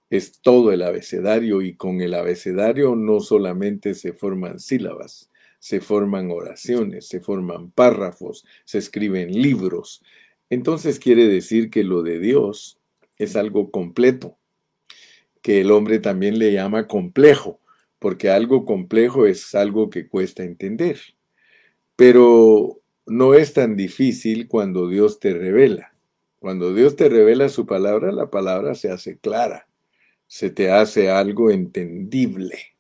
Es 0.09 0.41
todo 0.41 0.71
el 0.71 0.81
abecedario 0.81 1.61
y 1.61 1.75
con 1.75 2.01
el 2.01 2.13
abecedario 2.15 2.95
no 2.95 3.19
solamente 3.19 3.93
se 3.93 4.13
forman 4.13 4.59
sílabas, 4.59 5.31
se 5.63 5.79
forman 5.79 6.29
oraciones, 6.29 7.07
se 7.07 7.21
forman 7.21 7.71
párrafos, 7.71 8.45
se 8.65 8.79
escriben 8.79 9.31
libros. 9.31 10.03
Entonces 10.49 10.99
quiere 10.99 11.25
decir 11.25 11.69
que 11.69 11.85
lo 11.85 12.03
de 12.03 12.19
Dios 12.19 12.81
es 13.17 13.37
algo 13.37 13.71
completo, 13.71 14.37
que 15.41 15.61
el 15.61 15.71
hombre 15.71 15.99
también 15.99 16.37
le 16.37 16.51
llama 16.51 16.85
complejo 16.85 17.61
porque 17.97 18.29
algo 18.29 18.65
complejo 18.65 19.25
es 19.25 19.55
algo 19.55 19.89
que 19.89 20.09
cuesta 20.09 20.43
entender. 20.43 20.99
Pero 21.95 22.81
no 23.05 23.33
es 23.33 23.53
tan 23.53 23.77
difícil 23.77 24.49
cuando 24.49 24.89
Dios 24.89 25.21
te 25.21 25.33
revela. 25.33 25.93
Cuando 26.39 26.73
Dios 26.73 26.97
te 26.97 27.07
revela 27.07 27.47
su 27.47 27.65
palabra, 27.65 28.11
la 28.11 28.29
palabra 28.29 28.75
se 28.75 28.91
hace 28.91 29.17
clara, 29.17 29.69
se 30.27 30.49
te 30.49 30.71
hace 30.71 31.09
algo 31.09 31.51
entendible. 31.51 32.75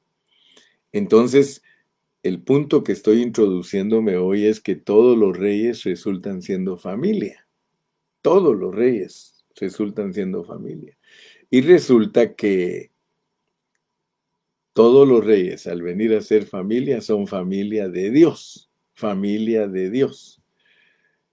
Entonces, 0.91 1.61
el 2.23 2.41
punto 2.41 2.85
que 2.85 2.93
estoy 2.93 3.21
introduciéndome 3.21 4.15
hoy 4.15 4.45
es 4.45 4.61
que 4.61 4.77
todos 4.77 5.17
los 5.17 5.37
reyes 5.37 5.83
resultan 5.83 6.41
siendo 6.41 6.77
familia. 6.77 7.45
Todos 8.21 8.55
los 8.57 8.73
reyes 8.73 9.45
resultan 9.57 10.13
siendo 10.13 10.45
familia. 10.45 10.97
Y 11.49 11.61
resulta 11.61 12.33
que 12.33 12.91
todos 14.71 15.07
los 15.07 15.23
reyes 15.23 15.67
al 15.67 15.81
venir 15.81 16.15
a 16.15 16.21
ser 16.21 16.45
familia 16.45 17.01
son 17.01 17.27
familia 17.27 17.89
de 17.89 18.09
Dios, 18.09 18.71
familia 18.93 19.67
de 19.67 19.89
Dios. 19.89 20.41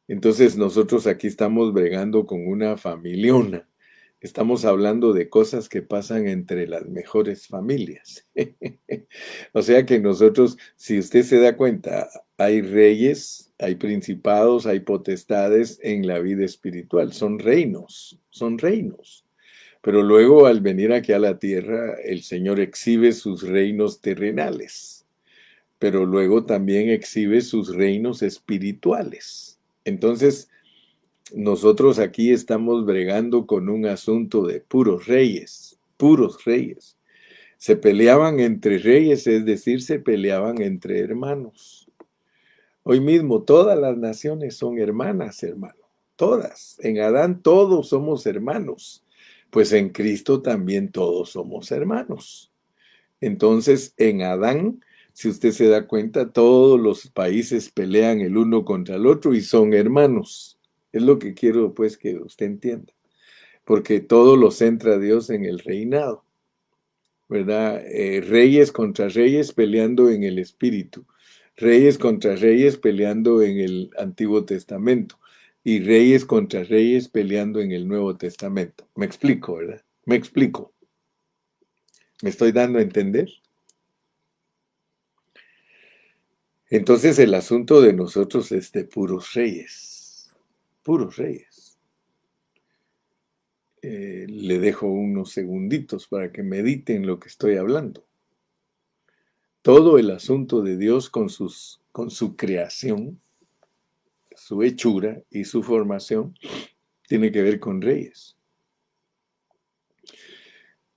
Entonces 0.08 0.56
nosotros 0.56 1.06
aquí 1.06 1.28
estamos 1.28 1.72
bregando 1.72 2.26
con 2.26 2.44
una 2.48 2.76
familiona. 2.76 3.69
Estamos 4.20 4.66
hablando 4.66 5.14
de 5.14 5.30
cosas 5.30 5.70
que 5.70 5.80
pasan 5.80 6.28
entre 6.28 6.66
las 6.66 6.86
mejores 6.86 7.46
familias. 7.46 8.26
o 9.52 9.62
sea 9.62 9.86
que 9.86 9.98
nosotros, 9.98 10.58
si 10.76 10.98
usted 10.98 11.22
se 11.22 11.40
da 11.40 11.56
cuenta, 11.56 12.10
hay 12.36 12.60
reyes, 12.60 13.50
hay 13.58 13.76
principados, 13.76 14.66
hay 14.66 14.80
potestades 14.80 15.80
en 15.82 16.06
la 16.06 16.18
vida 16.18 16.44
espiritual. 16.44 17.14
Son 17.14 17.38
reinos, 17.38 18.18
son 18.28 18.58
reinos. 18.58 19.24
Pero 19.80 20.02
luego 20.02 20.44
al 20.46 20.60
venir 20.60 20.92
aquí 20.92 21.12
a 21.12 21.18
la 21.18 21.38
tierra, 21.38 21.94
el 22.04 22.22
Señor 22.22 22.60
exhibe 22.60 23.12
sus 23.12 23.42
reinos 23.42 24.02
terrenales, 24.02 25.06
pero 25.78 26.04
luego 26.04 26.44
también 26.44 26.90
exhibe 26.90 27.40
sus 27.40 27.74
reinos 27.74 28.22
espirituales. 28.22 29.58
Entonces, 29.86 30.49
nosotros 31.34 31.98
aquí 31.98 32.30
estamos 32.30 32.84
bregando 32.84 33.46
con 33.46 33.68
un 33.68 33.86
asunto 33.86 34.46
de 34.46 34.60
puros 34.60 35.06
reyes, 35.06 35.78
puros 35.96 36.44
reyes. 36.44 36.96
Se 37.58 37.76
peleaban 37.76 38.40
entre 38.40 38.78
reyes, 38.78 39.26
es 39.26 39.44
decir, 39.44 39.82
se 39.82 39.98
peleaban 39.98 40.62
entre 40.62 41.00
hermanos. 41.00 41.90
Hoy 42.82 43.00
mismo 43.00 43.42
todas 43.42 43.78
las 43.78 43.96
naciones 43.96 44.56
son 44.56 44.78
hermanas, 44.78 45.42
hermano. 45.42 45.90
Todas. 46.16 46.76
En 46.80 47.00
Adán 47.00 47.42
todos 47.42 47.88
somos 47.88 48.26
hermanos. 48.26 49.04
Pues 49.50 49.72
en 49.72 49.90
Cristo 49.90 50.42
también 50.42 50.90
todos 50.90 51.30
somos 51.30 51.70
hermanos. 51.72 52.50
Entonces, 53.20 53.94
en 53.96 54.22
Adán, 54.22 54.80
si 55.12 55.28
usted 55.28 55.50
se 55.50 55.68
da 55.68 55.86
cuenta, 55.86 56.32
todos 56.32 56.80
los 56.80 57.08
países 57.08 57.70
pelean 57.70 58.20
el 58.20 58.36
uno 58.36 58.64
contra 58.64 58.96
el 58.96 59.06
otro 59.06 59.34
y 59.34 59.42
son 59.42 59.74
hermanos. 59.74 60.59
Es 60.92 61.02
lo 61.02 61.18
que 61.18 61.34
quiero 61.34 61.74
pues 61.74 61.96
que 61.96 62.16
usted 62.16 62.46
entienda. 62.46 62.92
Porque 63.64 64.00
todo 64.00 64.36
lo 64.36 64.50
centra 64.50 64.98
Dios 64.98 65.30
en 65.30 65.44
el 65.44 65.58
reinado. 65.58 66.24
¿Verdad? 67.28 67.84
Eh, 67.86 68.20
reyes 68.20 68.72
contra 68.72 69.08
reyes 69.08 69.52
peleando 69.52 70.10
en 70.10 70.24
el 70.24 70.38
espíritu. 70.38 71.06
Reyes 71.56 71.98
contra 71.98 72.34
reyes 72.34 72.76
peleando 72.76 73.42
en 73.42 73.58
el 73.58 73.90
Antiguo 73.98 74.44
Testamento. 74.44 75.18
Y 75.62 75.80
reyes 75.80 76.24
contra 76.24 76.64
reyes 76.64 77.08
peleando 77.08 77.60
en 77.60 77.70
el 77.72 77.86
Nuevo 77.86 78.16
Testamento. 78.16 78.88
Me 78.96 79.06
explico, 79.06 79.56
¿verdad? 79.56 79.82
Me 80.06 80.16
explico. 80.16 80.72
¿Me 82.22 82.30
estoy 82.30 82.52
dando 82.52 82.78
a 82.78 82.82
entender? 82.82 83.30
Entonces 86.70 87.18
el 87.18 87.34
asunto 87.34 87.80
de 87.80 87.92
nosotros 87.92 88.52
es 88.52 88.70
de 88.70 88.84
puros 88.84 89.34
reyes, 89.34 89.72
puros 90.82 91.16
reyes. 91.16 91.78
Eh, 93.82 94.26
le 94.28 94.58
dejo 94.58 94.86
unos 94.86 95.30
segunditos 95.30 96.06
para 96.06 96.30
que 96.32 96.42
mediten 96.42 97.06
lo 97.06 97.18
que 97.18 97.28
estoy 97.28 97.56
hablando. 97.56 98.04
Todo 99.62 99.98
el 99.98 100.10
asunto 100.10 100.62
de 100.62 100.76
Dios 100.76 101.08
con, 101.08 101.28
sus, 101.28 101.80
con 101.92 102.10
su 102.10 102.36
creación, 102.36 103.20
su 104.34 104.62
hechura 104.62 105.22
y 105.30 105.44
su 105.44 105.62
formación 105.62 106.34
tiene 107.08 107.32
que 107.32 107.42
ver 107.42 107.58
con 107.58 107.80
reyes. 107.80 108.36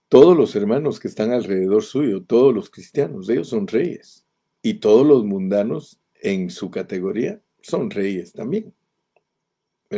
Todos 0.10 0.38
los 0.38 0.56
hermanos 0.56 1.00
que 1.00 1.08
están 1.08 1.32
alrededor 1.32 1.84
suyo, 1.84 2.24
todos 2.24 2.54
los 2.54 2.70
cristianos, 2.70 3.30
ellos 3.30 3.50
son 3.50 3.68
reyes. 3.68 4.26
Y 4.62 4.76
todos 4.76 5.06
los 5.08 5.26
mundanos 5.26 6.00
en 6.22 6.50
su 6.52 6.70
categoría 6.70 7.42
son 7.62 7.90
reyes 7.90 8.32
también. 8.32 8.74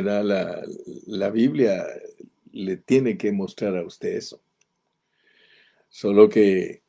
La, 0.02 0.64
la 1.08 1.30
Biblia 1.30 1.86
le 2.52 2.78
tiene 2.78 3.18
que 3.18 3.32
mostrar 3.32 3.78
a 3.78 3.86
usted 3.86 4.16
eso. 4.16 4.42
Solo 5.90 6.30
que 6.30 6.82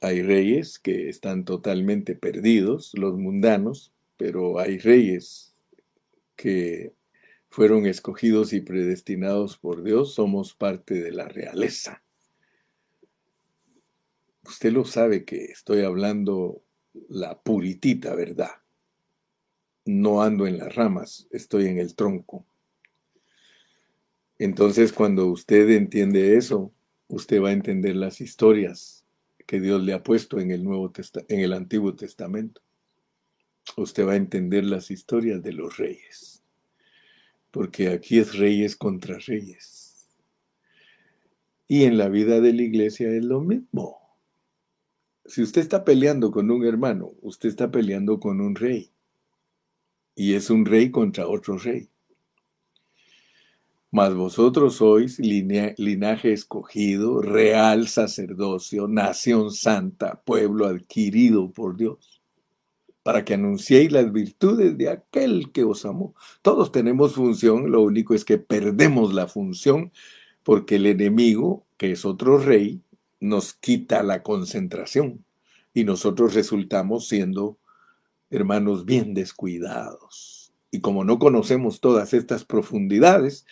hay 0.00 0.22
reyes 0.22 0.78
que 0.78 1.08
están 1.08 1.44
totalmente 1.44 2.14
perdidos, 2.14 2.92
los 2.94 3.18
mundanos, 3.18 3.92
pero 4.16 4.58
hay 4.58 4.78
reyes 4.78 5.54
que 6.36 6.92
fueron 7.48 7.86
escogidos 7.86 8.52
y 8.52 8.60
predestinados 8.60 9.56
por 9.56 9.82
Dios, 9.82 10.14
somos 10.14 10.54
parte 10.54 10.94
de 10.94 11.10
la 11.10 11.28
realeza. 11.28 12.02
Usted 14.44 14.72
lo 14.72 14.84
sabe 14.84 15.24
que 15.24 15.46
estoy 15.46 15.82
hablando 15.82 16.62
la 17.08 17.40
puritita 17.40 18.14
verdad. 18.14 18.50
No 19.90 20.20
ando 20.20 20.46
en 20.46 20.58
las 20.58 20.74
ramas, 20.74 21.26
estoy 21.30 21.64
en 21.64 21.78
el 21.78 21.94
tronco. 21.94 22.44
Entonces 24.38 24.92
cuando 24.92 25.28
usted 25.28 25.70
entiende 25.70 26.36
eso, 26.36 26.74
usted 27.06 27.42
va 27.42 27.48
a 27.48 27.52
entender 27.52 27.96
las 27.96 28.20
historias 28.20 29.06
que 29.46 29.60
Dios 29.60 29.82
le 29.82 29.94
ha 29.94 30.02
puesto 30.02 30.40
en 30.40 30.50
el 30.50 30.62
Nuevo 30.62 30.92
en 31.28 31.40
el 31.40 31.54
Antiguo 31.54 31.94
Testamento. 31.94 32.60
Usted 33.78 34.06
va 34.06 34.12
a 34.12 34.16
entender 34.16 34.62
las 34.64 34.90
historias 34.90 35.42
de 35.42 35.54
los 35.54 35.78
reyes. 35.78 36.42
Porque 37.50 37.88
aquí 37.88 38.18
es 38.18 38.36
reyes 38.36 38.76
contra 38.76 39.16
reyes. 39.18 40.06
Y 41.66 41.84
en 41.84 41.96
la 41.96 42.10
vida 42.10 42.42
de 42.42 42.52
la 42.52 42.60
iglesia 42.60 43.08
es 43.08 43.24
lo 43.24 43.40
mismo. 43.40 43.98
Si 45.24 45.40
usted 45.40 45.62
está 45.62 45.82
peleando 45.82 46.30
con 46.30 46.50
un 46.50 46.66
hermano, 46.66 47.14
usted 47.22 47.48
está 47.48 47.70
peleando 47.70 48.20
con 48.20 48.42
un 48.42 48.54
rey. 48.54 48.92
Y 50.18 50.34
es 50.34 50.50
un 50.50 50.66
rey 50.66 50.90
contra 50.90 51.28
otro 51.28 51.58
rey. 51.58 51.88
Mas 53.92 54.16
vosotros 54.16 54.74
sois 54.74 55.20
linaje 55.20 56.32
escogido, 56.32 57.22
real 57.22 57.86
sacerdocio, 57.86 58.88
nación 58.88 59.52
santa, 59.52 60.20
pueblo 60.24 60.66
adquirido 60.66 61.52
por 61.52 61.76
Dios, 61.76 62.20
para 63.04 63.24
que 63.24 63.34
anunciéis 63.34 63.92
las 63.92 64.10
virtudes 64.10 64.76
de 64.76 64.88
aquel 64.88 65.52
que 65.52 65.62
os 65.62 65.86
amó. 65.86 66.16
Todos 66.42 66.72
tenemos 66.72 67.14
función, 67.14 67.70
lo 67.70 67.82
único 67.82 68.12
es 68.12 68.24
que 68.24 68.38
perdemos 68.38 69.14
la 69.14 69.28
función 69.28 69.92
porque 70.42 70.76
el 70.76 70.86
enemigo, 70.86 71.64
que 71.76 71.92
es 71.92 72.04
otro 72.04 72.38
rey, 72.38 72.82
nos 73.20 73.54
quita 73.54 74.02
la 74.02 74.24
concentración 74.24 75.24
y 75.72 75.84
nosotros 75.84 76.34
resultamos 76.34 77.06
siendo 77.06 77.56
hermanos 78.30 78.84
bien 78.84 79.14
descuidados. 79.14 80.52
Y 80.70 80.80
como 80.80 81.04
no 81.04 81.18
conocemos 81.18 81.80
todas 81.80 82.12
estas 82.14 82.44
profundidades, 82.44 83.46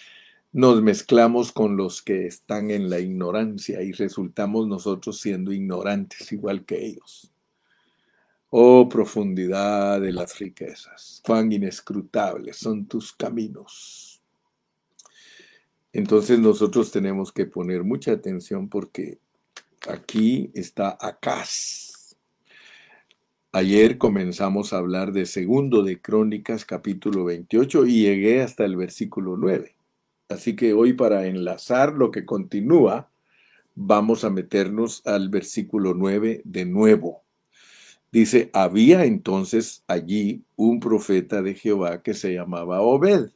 nos 0.53 0.83
mezclamos 0.83 1.53
con 1.53 1.77
los 1.77 2.03
que 2.03 2.27
están 2.27 2.71
en 2.71 2.91
la 2.91 3.01
ignorancia 3.01 3.83
y 3.83 3.93
resultamos 3.93 4.67
nosotros 4.67 5.21
siendo 5.21 5.53
ignorantes 5.53 6.33
igual 6.33 6.65
que 6.65 6.85
ellos. 6.85 7.33
Oh 8.51 8.89
profundidad 8.89 10.01
de 10.01 10.13
las 10.13 10.39
riquezas, 10.39 11.21
cuán 11.25 11.51
inescrutables 11.53 12.57
son 12.57 12.87
tus 12.87 13.13
caminos. 13.13 14.23
Entonces 15.93 16.39
nosotros 16.39 16.91
tenemos 16.91 17.33
que 17.33 17.47
poner 17.47 17.83
mucha 17.83 18.13
atención 18.13 18.69
porque 18.69 19.19
Aquí 19.89 20.51
está 20.53 20.99
Acaz. 21.01 21.86
Ayer 23.57 23.97
comenzamos 23.97 24.75
a 24.75 24.77
hablar 24.77 25.13
de 25.13 25.25
segundo 25.25 25.83
de 25.83 25.99
Crónicas 25.99 26.67
capítulo 26.67 27.25
28 27.25 27.87
y 27.87 28.03
llegué 28.03 28.43
hasta 28.43 28.67
el 28.67 28.77
versículo 28.77 29.39
9. 29.39 29.75
Así 30.29 30.55
que 30.55 30.75
hoy 30.75 30.93
para 30.93 31.27
enlazar 31.27 31.95
lo 31.95 32.11
que 32.11 32.27
continúa, 32.27 33.09
vamos 33.75 34.25
a 34.25 34.31
meternos 34.31 35.01
al 35.07 35.31
versículo 35.31 35.95
9 35.95 36.43
de 36.45 36.67
nuevo. 36.67 37.23
Dice, 38.13 38.51
había 38.53 39.07
entonces 39.07 39.83
allí 39.87 40.43
un 40.57 40.79
profeta 40.79 41.41
de 41.41 41.55
Jehová 41.55 42.03
que 42.03 42.13
se 42.13 42.35
llamaba 42.35 42.83
Obed, 42.83 43.31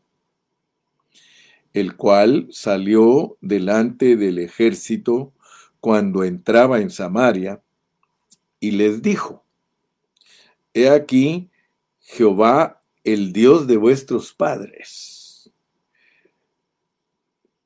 el 1.73 1.97
cual 1.97 2.47
salió 2.51 3.39
delante 3.41 4.17
del 4.17 4.39
ejército 4.39 5.33
cuando 5.81 6.25
entraba 6.25 6.83
en 6.83 6.91
Samaria 6.91 7.63
y 8.61 8.73
les 8.73 9.01
dijo, 9.01 9.47
He 10.73 10.89
aquí 10.89 11.51
Jehová, 12.01 12.83
el 13.05 13.33
Dios 13.33 13.67
de 13.67 13.77
vuestros 13.77 14.33
padres, 14.33 15.51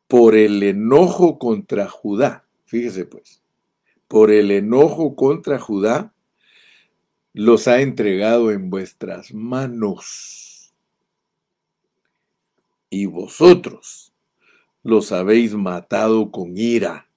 por 0.09 0.35
el 0.35 0.63
enojo 0.63 1.39
contra 1.39 1.89
Judá, 1.89 2.47
fíjese 2.67 3.05
pues, 3.05 3.43
por 4.09 4.31
el 4.31 4.51
enojo 4.51 5.17
contra 5.17 5.59
Judá, 5.59 6.15
los 7.33 7.67
ha 7.67 7.81
entregado 7.81 8.53
en 8.53 8.71
vuestras 8.71 9.35
manos. 9.35 10.73
Y 12.89 13.07
vosotros 13.07 14.13
los 14.85 15.11
habéis 15.11 15.55
matado 15.55 16.31
con 16.31 16.57
ira 16.57 17.09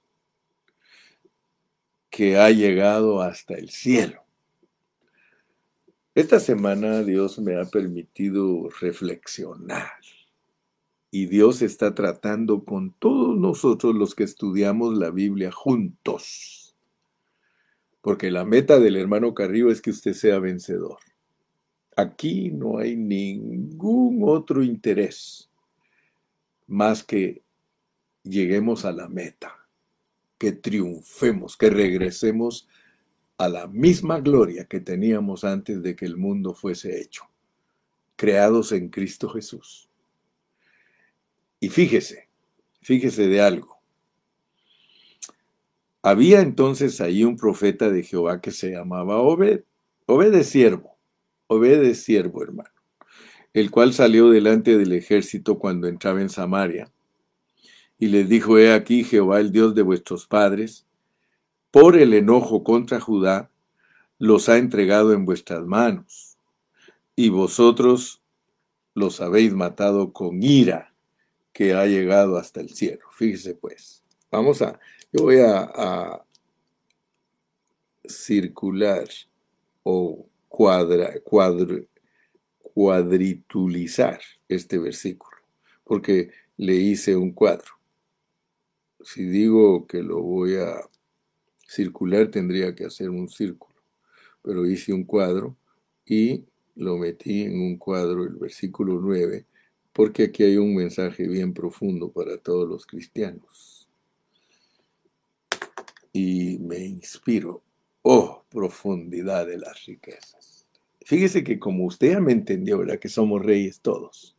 que 2.10 2.36
ha 2.36 2.50
llegado 2.50 3.22
hasta 3.22 3.54
el 3.54 3.70
cielo. 3.70 4.27
Esta 6.18 6.40
semana 6.40 7.04
Dios 7.04 7.38
me 7.38 7.60
ha 7.60 7.64
permitido 7.64 8.70
reflexionar 8.80 9.92
y 11.12 11.26
Dios 11.26 11.62
está 11.62 11.94
tratando 11.94 12.64
con 12.64 12.92
todos 12.92 13.38
nosotros 13.38 13.94
los 13.94 14.16
que 14.16 14.24
estudiamos 14.24 14.98
la 14.98 15.10
Biblia 15.10 15.52
juntos. 15.52 16.74
Porque 18.00 18.32
la 18.32 18.44
meta 18.44 18.80
del 18.80 18.96
hermano 18.96 19.32
Carrillo 19.32 19.70
es 19.70 19.80
que 19.80 19.90
usted 19.90 20.12
sea 20.12 20.40
vencedor. 20.40 20.98
Aquí 21.94 22.50
no 22.50 22.78
hay 22.78 22.96
ningún 22.96 24.22
otro 24.24 24.64
interés 24.64 25.48
más 26.66 27.04
que 27.04 27.44
lleguemos 28.24 28.84
a 28.84 28.90
la 28.90 29.08
meta 29.08 29.56
que 30.36 30.50
triunfemos, 30.50 31.56
que 31.56 31.70
regresemos 31.70 32.66
a 33.38 33.48
la 33.48 33.68
misma 33.68 34.18
gloria 34.18 34.64
que 34.66 34.80
teníamos 34.80 35.44
antes 35.44 35.80
de 35.80 35.94
que 35.94 36.04
el 36.04 36.16
mundo 36.16 36.54
fuese 36.54 37.00
hecho, 37.00 37.22
creados 38.16 38.72
en 38.72 38.88
Cristo 38.88 39.28
Jesús. 39.28 39.88
Y 41.60 41.68
fíjese, 41.68 42.28
fíjese 42.82 43.28
de 43.28 43.40
algo. 43.40 43.78
Había 46.02 46.40
entonces 46.40 47.00
ahí 47.00 47.22
un 47.22 47.36
profeta 47.36 47.90
de 47.90 48.02
Jehová 48.02 48.40
que 48.40 48.50
se 48.50 48.70
llamaba 48.70 49.18
Obed. 49.18 49.62
Obed 50.06 50.34
es 50.34 50.48
siervo. 50.48 50.96
Obed 51.46 51.84
es 51.84 52.02
siervo, 52.02 52.42
hermano. 52.42 52.70
El 53.52 53.70
cual 53.70 53.92
salió 53.92 54.30
delante 54.30 54.76
del 54.76 54.92
ejército 54.92 55.58
cuando 55.58 55.86
entraba 55.86 56.20
en 56.20 56.28
Samaria. 56.28 56.90
Y 57.98 58.06
les 58.08 58.28
dijo, 58.28 58.58
he 58.58 58.72
aquí 58.72 59.04
Jehová, 59.04 59.40
el 59.40 59.50
Dios 59.52 59.74
de 59.74 59.82
vuestros 59.82 60.26
padres, 60.26 60.87
por 61.70 61.96
el 61.96 62.14
enojo 62.14 62.64
contra 62.64 63.00
Judá, 63.00 63.50
los 64.18 64.48
ha 64.48 64.58
entregado 64.58 65.12
en 65.12 65.24
vuestras 65.24 65.64
manos. 65.64 66.36
Y 67.14 67.28
vosotros 67.30 68.22
los 68.94 69.20
habéis 69.20 69.54
matado 69.54 70.12
con 70.12 70.42
ira 70.42 70.94
que 71.52 71.74
ha 71.74 71.86
llegado 71.86 72.36
hasta 72.36 72.60
el 72.60 72.70
cielo. 72.70 73.06
Fíjese 73.12 73.54
pues. 73.54 74.02
Vamos 74.30 74.60
a 74.62 74.78
yo 75.10 75.22
voy 75.22 75.38
a, 75.40 76.22
circular 78.04 79.08
o 79.82 80.26
cuadra, 80.48 81.14
cuadritulizar 82.62 84.20
este 84.48 84.78
versículo, 84.78 85.36
porque 85.84 86.30
le 86.56 86.74
hice 86.74 87.16
un 87.16 87.32
cuadro. 87.32 87.72
Si 89.02 89.24
digo 89.24 89.86
que 89.86 90.02
lo 90.02 90.22
voy 90.22 90.56
a 90.56 90.80
circular, 91.68 92.32
tendría 92.32 92.74
que 92.74 92.86
hacer 92.86 93.10
un 93.10 93.28
círculo, 93.28 93.76
pero 94.42 94.66
hice 94.66 94.92
un 94.92 95.04
cuadro 95.04 95.56
y 96.04 96.44
lo 96.74 96.96
metí 96.98 97.42
en 97.42 97.60
un 97.60 97.76
cuadro, 97.76 98.24
el 98.24 98.34
versículo 98.34 98.98
9, 99.00 99.46
porque 99.92 100.24
aquí 100.24 100.42
hay 100.42 100.56
un 100.56 100.74
mensaje 100.74 101.28
bien 101.28 101.52
profundo 101.52 102.10
para 102.10 102.38
todos 102.38 102.68
los 102.68 102.86
cristianos 102.86 103.78
y 106.12 106.58
me 106.58 106.78
inspiro. 106.78 107.62
Oh, 108.02 108.44
profundidad 108.48 109.46
de 109.46 109.58
las 109.58 109.84
riquezas. 109.86 110.66
Fíjese 111.04 111.44
que 111.44 111.58
como 111.58 111.84
usted 111.84 112.12
ya 112.12 112.20
me 112.20 112.32
entendió, 112.32 112.78
¿verdad? 112.78 112.98
Que 112.98 113.08
somos 113.08 113.44
reyes 113.44 113.80
todos. 113.80 114.36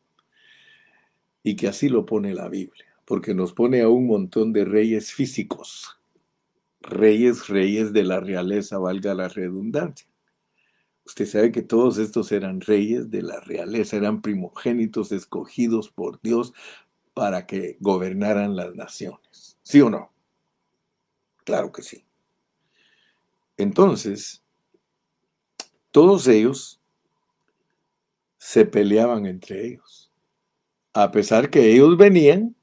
Y 1.43 1.55
que 1.55 1.67
así 1.67 1.87
lo 1.89 2.05
pone 2.05 2.33
la 2.33 2.49
Biblia, 2.49 2.85
porque 3.05 3.33
nos 3.33 3.53
pone 3.53 3.81
a 3.81 3.89
un 3.89 4.07
montón 4.07 4.51
de 4.53 4.65
reyes 4.65 5.13
físicos. 5.13 5.98
Reyes, 6.81 7.47
reyes 7.47 7.93
de 7.93 8.03
la 8.03 8.19
realeza, 8.19 8.77
valga 8.77 9.13
la 9.13 9.27
redundancia. 9.27 10.07
Usted 11.05 11.25
sabe 11.25 11.51
que 11.51 11.61
todos 11.61 11.97
estos 11.97 12.31
eran 12.31 12.61
reyes 12.61 13.09
de 13.09 13.23
la 13.23 13.39
realeza, 13.39 13.97
eran 13.97 14.21
primogénitos 14.21 15.11
escogidos 15.11 15.89
por 15.89 16.21
Dios 16.21 16.53
para 17.13 17.47
que 17.47 17.77
gobernaran 17.79 18.55
las 18.55 18.75
naciones. 18.75 19.57
¿Sí 19.63 19.81
o 19.81 19.89
no? 19.89 20.13
Claro 21.43 21.71
que 21.71 21.81
sí. 21.81 22.05
Entonces, 23.57 24.43
todos 25.91 26.27
ellos 26.27 26.79
se 28.37 28.65
peleaban 28.65 29.25
entre 29.25 29.65
ellos, 29.67 30.11
a 30.93 31.11
pesar 31.11 31.49
que 31.49 31.73
ellos 31.73 31.97
venían 31.97 32.55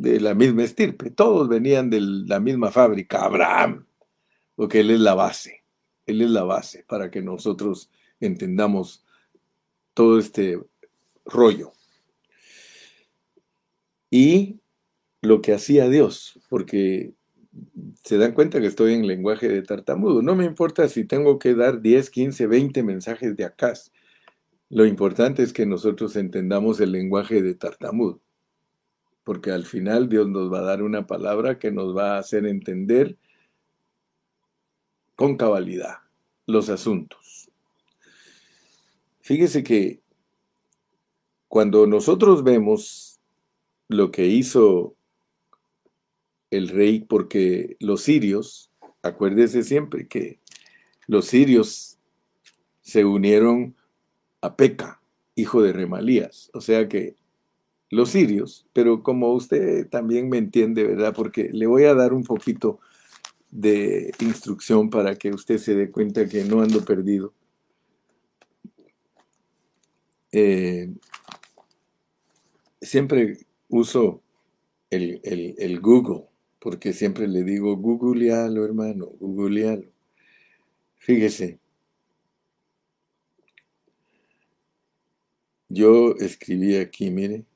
de 0.00 0.18
la 0.18 0.34
misma 0.34 0.64
estirpe, 0.64 1.10
todos 1.10 1.46
venían 1.46 1.90
de 1.90 2.00
la 2.00 2.40
misma 2.40 2.70
fábrica, 2.70 3.22
Abraham, 3.22 3.86
porque 4.54 4.80
él 4.80 4.90
es 4.90 5.00
la 5.00 5.14
base, 5.14 5.62
él 6.06 6.22
es 6.22 6.30
la 6.30 6.42
base 6.44 6.84
para 6.88 7.10
que 7.10 7.20
nosotros 7.20 7.90
entendamos 8.18 9.04
todo 9.92 10.18
este 10.18 10.58
rollo. 11.26 11.72
Y 14.10 14.60
lo 15.20 15.42
que 15.42 15.52
hacía 15.52 15.86
Dios, 15.90 16.40
porque 16.48 17.12
se 18.02 18.16
dan 18.16 18.32
cuenta 18.32 18.58
que 18.58 18.68
estoy 18.68 18.94
en 18.94 19.06
lenguaje 19.06 19.50
de 19.50 19.60
tartamudo. 19.60 20.22
No 20.22 20.34
me 20.34 20.46
importa 20.46 20.88
si 20.88 21.04
tengo 21.04 21.38
que 21.38 21.54
dar 21.54 21.82
10, 21.82 22.08
15, 22.08 22.46
20 22.46 22.82
mensajes 22.82 23.36
de 23.36 23.44
acá. 23.44 23.74
Lo 24.70 24.86
importante 24.86 25.42
es 25.42 25.52
que 25.52 25.66
nosotros 25.66 26.16
entendamos 26.16 26.80
el 26.80 26.92
lenguaje 26.92 27.42
de 27.42 27.54
tartamudo. 27.54 28.22
Porque 29.30 29.52
al 29.52 29.64
final 29.64 30.08
Dios 30.08 30.26
nos 30.26 30.52
va 30.52 30.58
a 30.58 30.62
dar 30.62 30.82
una 30.82 31.06
palabra 31.06 31.60
que 31.60 31.70
nos 31.70 31.96
va 31.96 32.16
a 32.16 32.18
hacer 32.18 32.46
entender 32.46 33.16
con 35.14 35.36
cabalidad 35.36 35.98
los 36.46 36.68
asuntos. 36.68 37.48
Fíjese 39.20 39.62
que 39.62 40.00
cuando 41.46 41.86
nosotros 41.86 42.42
vemos 42.42 43.20
lo 43.86 44.10
que 44.10 44.26
hizo 44.26 44.96
el 46.50 46.68
rey, 46.68 46.98
porque 46.98 47.76
los 47.78 48.02
sirios, 48.02 48.72
acuérdese 49.00 49.62
siempre 49.62 50.08
que 50.08 50.40
los 51.06 51.26
sirios 51.26 52.00
se 52.80 53.04
unieron 53.04 53.76
a 54.40 54.56
Peca, 54.56 55.00
hijo 55.36 55.62
de 55.62 55.72
Remalías. 55.72 56.50
O 56.52 56.60
sea 56.60 56.88
que 56.88 57.19
los 57.90 58.10
sirios, 58.10 58.66
pero 58.72 59.02
como 59.02 59.32
usted 59.32 59.88
también 59.88 60.28
me 60.28 60.38
entiende, 60.38 60.84
¿verdad? 60.84 61.14
Porque 61.14 61.50
le 61.52 61.66
voy 61.66 61.84
a 61.84 61.94
dar 61.94 62.12
un 62.12 62.24
poquito 62.24 62.80
de 63.50 64.12
instrucción 64.20 64.90
para 64.90 65.16
que 65.16 65.30
usted 65.30 65.58
se 65.58 65.74
dé 65.74 65.90
cuenta 65.90 66.28
que 66.28 66.44
no 66.44 66.62
ando 66.62 66.84
perdido. 66.84 67.34
Eh, 70.32 70.88
siempre 72.80 73.38
uso 73.68 74.22
el, 74.90 75.20
el 75.24 75.80
Google 75.80 76.30
porque 76.60 76.92
siempre 76.92 77.26
le 77.26 77.42
digo, 77.42 77.76
googlealo, 77.76 78.64
hermano, 78.64 79.06
googlealo. 79.18 79.88
Fíjese, 80.98 81.58
yo 85.68 86.14
escribí 86.16 86.76
aquí, 86.76 87.10
mire, 87.10 87.46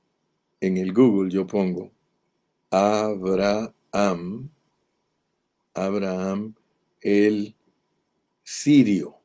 en 0.66 0.76
el 0.78 0.92
Google 0.92 1.30
yo 1.30 1.46
pongo 1.46 1.92
Abraham, 2.70 4.50
Abraham 5.74 6.54
el 7.00 7.54
sirio 8.42 9.24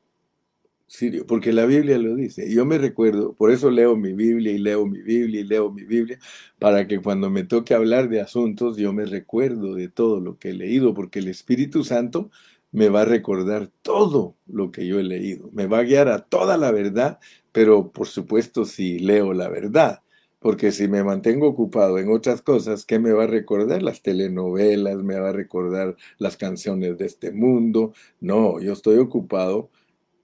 sirio, 0.90 1.24
porque 1.26 1.52
la 1.52 1.66
Biblia 1.66 1.98
lo 1.98 2.16
dice. 2.16 2.52
Yo 2.52 2.66
me 2.66 2.76
recuerdo, 2.76 3.32
por 3.34 3.52
eso 3.52 3.70
leo 3.70 3.96
mi 3.96 4.12
Biblia 4.12 4.52
y 4.52 4.58
leo 4.58 4.86
mi 4.86 5.00
Biblia 5.00 5.40
y 5.40 5.44
leo 5.44 5.70
mi 5.70 5.84
Biblia, 5.84 6.18
para 6.58 6.86
que 6.88 7.00
cuando 7.00 7.30
me 7.30 7.44
toque 7.44 7.74
hablar 7.74 8.08
de 8.08 8.20
asuntos 8.20 8.76
yo 8.76 8.92
me 8.92 9.06
recuerdo 9.06 9.74
de 9.74 9.88
todo 9.88 10.20
lo 10.20 10.38
que 10.38 10.50
he 10.50 10.52
leído, 10.52 10.92
porque 10.92 11.20
el 11.20 11.28
Espíritu 11.28 11.84
Santo 11.84 12.30
me 12.72 12.88
va 12.88 13.02
a 13.02 13.04
recordar 13.04 13.70
todo 13.82 14.36
lo 14.46 14.72
que 14.72 14.86
yo 14.86 14.98
he 14.98 15.04
leído, 15.04 15.48
me 15.52 15.66
va 15.66 15.78
a 15.78 15.84
guiar 15.84 16.08
a 16.08 16.24
toda 16.24 16.56
la 16.56 16.72
verdad, 16.72 17.20
pero 17.52 17.92
por 17.92 18.08
supuesto 18.08 18.64
si 18.64 18.98
leo 18.98 19.32
la 19.32 19.48
verdad. 19.48 20.02
Porque 20.40 20.72
si 20.72 20.88
me 20.88 21.04
mantengo 21.04 21.46
ocupado 21.46 21.98
en 21.98 22.10
otras 22.10 22.40
cosas, 22.40 22.86
¿qué 22.86 22.98
me 22.98 23.12
va 23.12 23.24
a 23.24 23.26
recordar? 23.26 23.82
Las 23.82 24.02
telenovelas, 24.02 24.96
me 24.96 25.18
va 25.20 25.28
a 25.28 25.32
recordar 25.32 25.96
las 26.18 26.38
canciones 26.38 26.96
de 26.96 27.06
este 27.06 27.30
mundo. 27.30 27.92
No, 28.20 28.58
yo 28.58 28.72
estoy 28.72 28.96
ocupado 28.98 29.70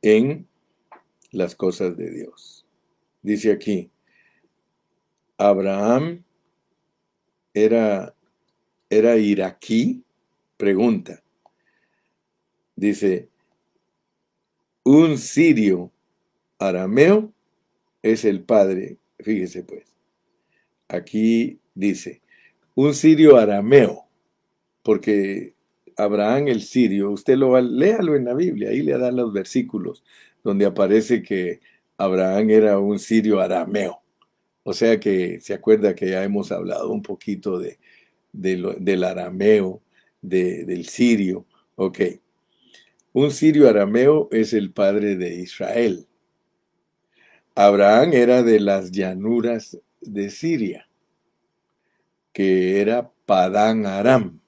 en 0.00 0.48
las 1.32 1.54
cosas 1.54 1.96
de 1.98 2.10
Dios. 2.10 2.64
Dice 3.22 3.52
aquí, 3.52 3.90
Abraham 5.36 6.24
era, 7.52 8.14
era 8.88 9.16
iraquí, 9.16 10.02
pregunta. 10.56 11.22
Dice, 12.74 13.28
un 14.82 15.18
sirio 15.18 15.90
arameo 16.58 17.32
es 18.02 18.24
el 18.24 18.42
padre, 18.42 18.98
fíjese 19.18 19.62
pues, 19.62 19.95
aquí 20.88 21.60
dice, 21.74 22.22
un 22.74 22.94
sirio 22.94 23.36
arameo, 23.36 24.06
porque 24.82 25.54
Abraham 25.96 26.48
el 26.48 26.62
sirio, 26.62 27.10
usted 27.10 27.36
lo 27.36 27.50
va, 27.50 27.60
léalo 27.60 28.16
en 28.16 28.26
la 28.26 28.34
Biblia, 28.34 28.70
ahí 28.70 28.82
le 28.82 28.98
dan 28.98 29.16
los 29.16 29.32
versículos 29.32 30.04
donde 30.46 30.64
aparece 30.64 31.22
que 31.22 31.60
Abraham 31.98 32.50
era 32.50 32.78
un 32.78 32.98
sirio 32.98 33.40
arameo. 33.40 34.00
O 34.62 34.72
sea 34.72 35.00
que 35.00 35.40
se 35.40 35.54
acuerda 35.54 35.94
que 35.94 36.10
ya 36.10 36.22
hemos 36.22 36.52
hablado 36.52 36.90
un 36.90 37.02
poquito 37.02 37.58
de, 37.58 37.78
del 38.32 39.04
arameo, 39.04 39.82
del 40.20 40.86
sirio. 40.86 41.46
Ok. 41.74 42.00
Un 43.12 43.30
sirio 43.30 43.68
arameo 43.68 44.28
es 44.30 44.52
el 44.52 44.72
padre 44.72 45.16
de 45.16 45.36
Israel. 45.36 46.06
Abraham 47.54 48.12
era 48.12 48.42
de 48.42 48.60
las 48.60 48.90
llanuras 48.92 49.78
de 50.12 50.30
Siria, 50.30 50.88
que 52.32 52.80
era 52.80 53.10
Padán 53.24 53.86
Aram. 53.86 54.40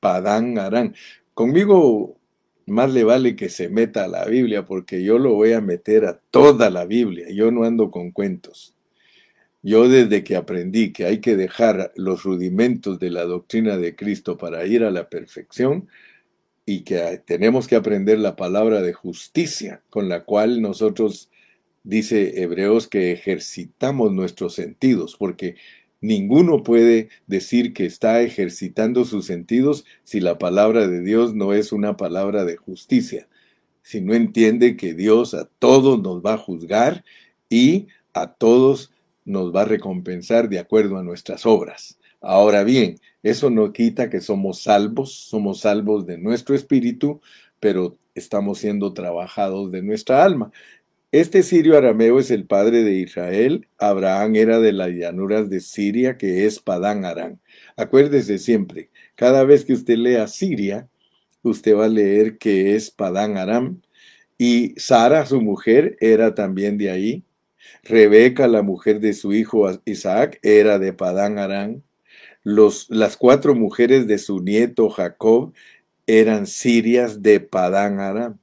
Padán 0.00 0.58
Aram. 0.58 0.94
Conmigo 1.34 2.20
más 2.66 2.92
le 2.92 3.04
vale 3.04 3.36
que 3.36 3.48
se 3.48 3.68
meta 3.68 4.04
a 4.04 4.08
la 4.08 4.24
Biblia 4.24 4.64
porque 4.64 5.02
yo 5.02 5.18
lo 5.18 5.34
voy 5.34 5.52
a 5.52 5.60
meter 5.60 6.04
a 6.06 6.20
toda 6.30 6.70
la 6.70 6.84
Biblia. 6.86 7.26
Yo 7.30 7.50
no 7.50 7.64
ando 7.64 7.90
con 7.90 8.12
cuentos. 8.12 8.74
Yo 9.62 9.88
desde 9.88 10.24
que 10.24 10.36
aprendí 10.36 10.92
que 10.92 11.04
hay 11.04 11.20
que 11.20 11.36
dejar 11.36 11.92
los 11.96 12.22
rudimentos 12.22 12.98
de 12.98 13.10
la 13.10 13.24
doctrina 13.24 13.76
de 13.76 13.94
Cristo 13.94 14.38
para 14.38 14.64
ir 14.64 14.84
a 14.84 14.90
la 14.90 15.10
perfección 15.10 15.88
y 16.64 16.82
que 16.82 17.20
tenemos 17.26 17.66
que 17.68 17.76
aprender 17.76 18.18
la 18.18 18.36
palabra 18.36 18.80
de 18.80 18.92
justicia 18.92 19.82
con 19.90 20.08
la 20.08 20.24
cual 20.24 20.62
nosotros, 20.62 21.28
dice 21.82 22.42
Hebreos, 22.42 22.88
que 22.88 23.12
ejercitamos 23.12 24.12
nuestros 24.12 24.54
sentidos, 24.54 25.16
porque 25.18 25.56
ninguno 26.00 26.62
puede 26.62 27.08
decir 27.26 27.72
que 27.72 27.86
está 27.86 28.22
ejercitando 28.22 29.04
sus 29.04 29.26
sentidos 29.26 29.84
si 30.02 30.20
la 30.20 30.38
palabra 30.38 30.86
de 30.86 31.02
Dios 31.02 31.34
no 31.34 31.52
es 31.52 31.72
una 31.72 31.96
palabra 31.96 32.44
de 32.44 32.56
justicia, 32.56 33.28
si 33.82 34.00
no 34.00 34.14
entiende 34.14 34.76
que 34.76 34.94
Dios 34.94 35.34
a 35.34 35.46
todos 35.58 36.00
nos 36.00 36.22
va 36.24 36.34
a 36.34 36.38
juzgar 36.38 37.04
y 37.48 37.88
a 38.12 38.32
todos 38.32 38.92
nos 39.24 39.54
va 39.54 39.62
a 39.62 39.66
recompensar 39.66 40.48
de 40.48 40.58
acuerdo 40.58 40.98
a 40.98 41.02
nuestras 41.02 41.46
obras. 41.46 41.98
Ahora 42.20 42.64
bien, 42.64 43.00
eso 43.22 43.50
no 43.50 43.72
quita 43.72 44.10
que 44.10 44.20
somos 44.20 44.62
salvos, 44.62 45.12
somos 45.12 45.60
salvos 45.60 46.06
de 46.06 46.18
nuestro 46.18 46.54
espíritu, 46.54 47.20
pero 47.60 47.96
estamos 48.14 48.58
siendo 48.58 48.92
trabajados 48.92 49.70
de 49.70 49.82
nuestra 49.82 50.24
alma. 50.24 50.50
Este 51.12 51.42
sirio 51.42 51.76
arameo 51.76 52.20
es 52.20 52.30
el 52.30 52.46
padre 52.46 52.84
de 52.84 52.94
Israel. 52.94 53.66
Abraham 53.78 54.36
era 54.36 54.60
de 54.60 54.72
las 54.72 54.90
llanuras 54.90 55.50
de 55.50 55.60
Siria, 55.60 56.16
que 56.16 56.46
es 56.46 56.60
Padán 56.60 57.04
Aram. 57.04 57.40
Acuérdese 57.76 58.38
siempre, 58.38 58.90
cada 59.16 59.42
vez 59.42 59.64
que 59.64 59.72
usted 59.72 59.96
lea 59.96 60.28
Siria, 60.28 60.88
usted 61.42 61.74
va 61.76 61.86
a 61.86 61.88
leer 61.88 62.38
que 62.38 62.76
es 62.76 62.92
Padán 62.92 63.38
Aram. 63.38 63.82
Y 64.38 64.74
Sara, 64.78 65.26
su 65.26 65.40
mujer, 65.40 65.96
era 66.00 66.36
también 66.36 66.78
de 66.78 66.90
ahí. 66.90 67.24
Rebeca, 67.82 68.46
la 68.46 68.62
mujer 68.62 69.00
de 69.00 69.12
su 69.12 69.32
hijo 69.32 69.68
Isaac, 69.84 70.38
era 70.42 70.78
de 70.78 70.92
Padán 70.92 71.38
Aram. 71.38 71.82
Los, 72.44 72.88
las 72.88 73.16
cuatro 73.16 73.56
mujeres 73.56 74.06
de 74.06 74.18
su 74.18 74.40
nieto 74.40 74.88
Jacob 74.90 75.54
eran 76.06 76.46
sirias 76.46 77.20
de 77.20 77.40
Padán 77.40 77.98
Aram. 77.98 78.39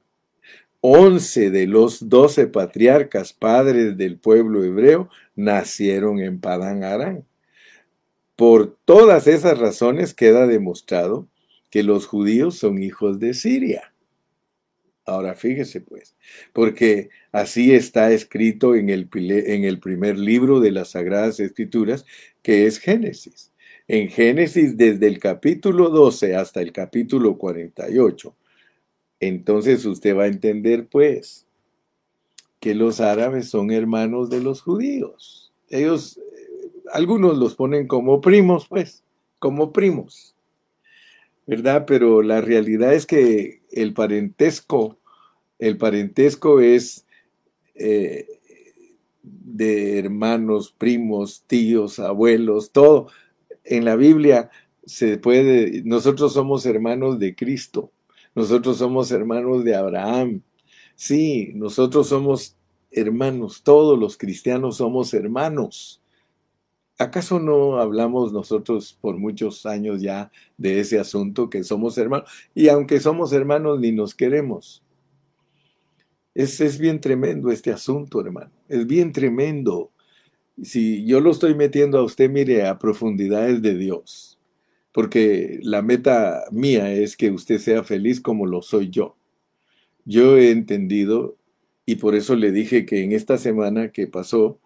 Once 0.80 1.50
de 1.50 1.66
los 1.66 2.08
doce 2.08 2.46
patriarcas 2.46 3.32
padres 3.32 3.96
del 3.96 4.16
pueblo 4.18 4.62
hebreo 4.62 5.10
nacieron 5.34 6.20
en 6.20 6.40
Padán 6.40 6.84
Aram. 6.84 7.24
Por 8.36 8.76
todas 8.84 9.26
esas 9.26 9.58
razones 9.58 10.14
queda 10.14 10.46
demostrado 10.46 11.26
que 11.70 11.82
los 11.82 12.06
judíos 12.06 12.56
son 12.56 12.80
hijos 12.80 13.18
de 13.18 13.34
Siria. 13.34 13.92
Ahora 15.04 15.34
fíjese 15.34 15.80
pues, 15.80 16.14
porque 16.52 17.08
así 17.32 17.72
está 17.74 18.12
escrito 18.12 18.76
en 18.76 18.90
el, 18.90 19.08
en 19.14 19.64
el 19.64 19.80
primer 19.80 20.18
libro 20.18 20.60
de 20.60 20.70
las 20.70 20.90
Sagradas 20.90 21.40
Escrituras, 21.40 22.04
que 22.42 22.66
es 22.66 22.78
Génesis. 22.78 23.50
En 23.88 24.10
Génesis 24.10 24.76
desde 24.76 25.08
el 25.08 25.18
capítulo 25.18 25.88
12 25.88 26.36
hasta 26.36 26.60
el 26.60 26.72
capítulo 26.72 27.38
48. 27.38 28.36
Entonces 29.20 29.84
usted 29.84 30.16
va 30.16 30.24
a 30.24 30.28
entender 30.28 30.88
pues 30.88 31.46
que 32.60 32.74
los 32.74 33.00
árabes 33.00 33.48
son 33.48 33.70
hermanos 33.70 34.30
de 34.30 34.40
los 34.40 34.62
judíos. 34.62 35.52
Ellos, 35.68 36.18
eh, 36.18 36.70
algunos 36.92 37.38
los 37.38 37.54
ponen 37.54 37.86
como 37.86 38.20
primos 38.20 38.66
pues, 38.68 39.02
como 39.38 39.72
primos. 39.72 40.34
¿verdad? 41.48 41.86
Pero 41.86 42.20
la 42.20 42.42
realidad 42.42 42.92
es 42.92 43.06
que 43.06 43.62
el 43.72 43.94
parentesco, 43.94 44.98
el 45.58 45.78
parentesco 45.78 46.60
es 46.60 47.06
eh, 47.74 48.26
de 49.22 49.98
hermanos, 49.98 50.74
primos, 50.76 51.44
tíos, 51.46 52.00
abuelos, 52.00 52.70
todo. 52.70 53.08
En 53.64 53.86
la 53.86 53.96
Biblia 53.96 54.50
se 54.84 55.16
puede, 55.16 55.82
nosotros 55.84 56.34
somos 56.34 56.66
hermanos 56.66 57.18
de 57.18 57.34
Cristo, 57.34 57.92
nosotros 58.34 58.78
somos 58.78 59.10
hermanos 59.10 59.64
de 59.64 59.74
Abraham. 59.74 60.42
Sí, 60.94 61.52
nosotros 61.54 62.08
somos 62.08 62.56
hermanos, 62.90 63.62
todos 63.62 63.98
los 63.98 64.16
cristianos 64.16 64.76
somos 64.78 65.14
hermanos. 65.14 66.02
¿Acaso 66.98 67.38
no 67.38 67.76
hablamos 67.76 68.32
nosotros 68.32 68.98
por 69.00 69.16
muchos 69.16 69.64
años 69.66 70.00
ya 70.00 70.32
de 70.56 70.80
ese 70.80 70.98
asunto 70.98 71.48
que 71.48 71.62
somos 71.62 71.96
hermanos? 71.96 72.28
Y 72.54 72.68
aunque 72.68 72.98
somos 72.98 73.32
hermanos, 73.32 73.78
ni 73.78 73.92
nos 73.92 74.16
queremos. 74.16 74.82
Es, 76.34 76.60
es 76.60 76.78
bien 76.78 77.00
tremendo 77.00 77.50
este 77.52 77.70
asunto, 77.70 78.20
hermano. 78.20 78.50
Es 78.68 78.84
bien 78.86 79.12
tremendo. 79.12 79.92
Si 80.60 81.06
yo 81.06 81.20
lo 81.20 81.30
estoy 81.30 81.54
metiendo 81.54 81.98
a 81.98 82.02
usted, 82.02 82.28
mire, 82.28 82.66
a 82.66 82.78
profundidades 82.78 83.62
de 83.62 83.76
Dios. 83.76 84.37
Porque 84.92 85.60
la 85.62 85.82
meta 85.82 86.44
mía 86.50 86.92
es 86.92 87.16
que 87.16 87.30
usted 87.30 87.58
sea 87.58 87.84
feliz 87.84 88.20
como 88.20 88.46
lo 88.46 88.62
soy 88.62 88.90
yo. 88.90 89.16
Yo 90.04 90.36
he 90.36 90.50
entendido, 90.50 91.36
y 91.84 91.96
por 91.96 92.14
eso 92.14 92.34
le 92.36 92.52
dije 92.52 92.86
que 92.86 93.02
en 93.04 93.12
esta 93.12 93.38
semana 93.38 93.92
que 93.92 94.06
pasó, 94.06 94.60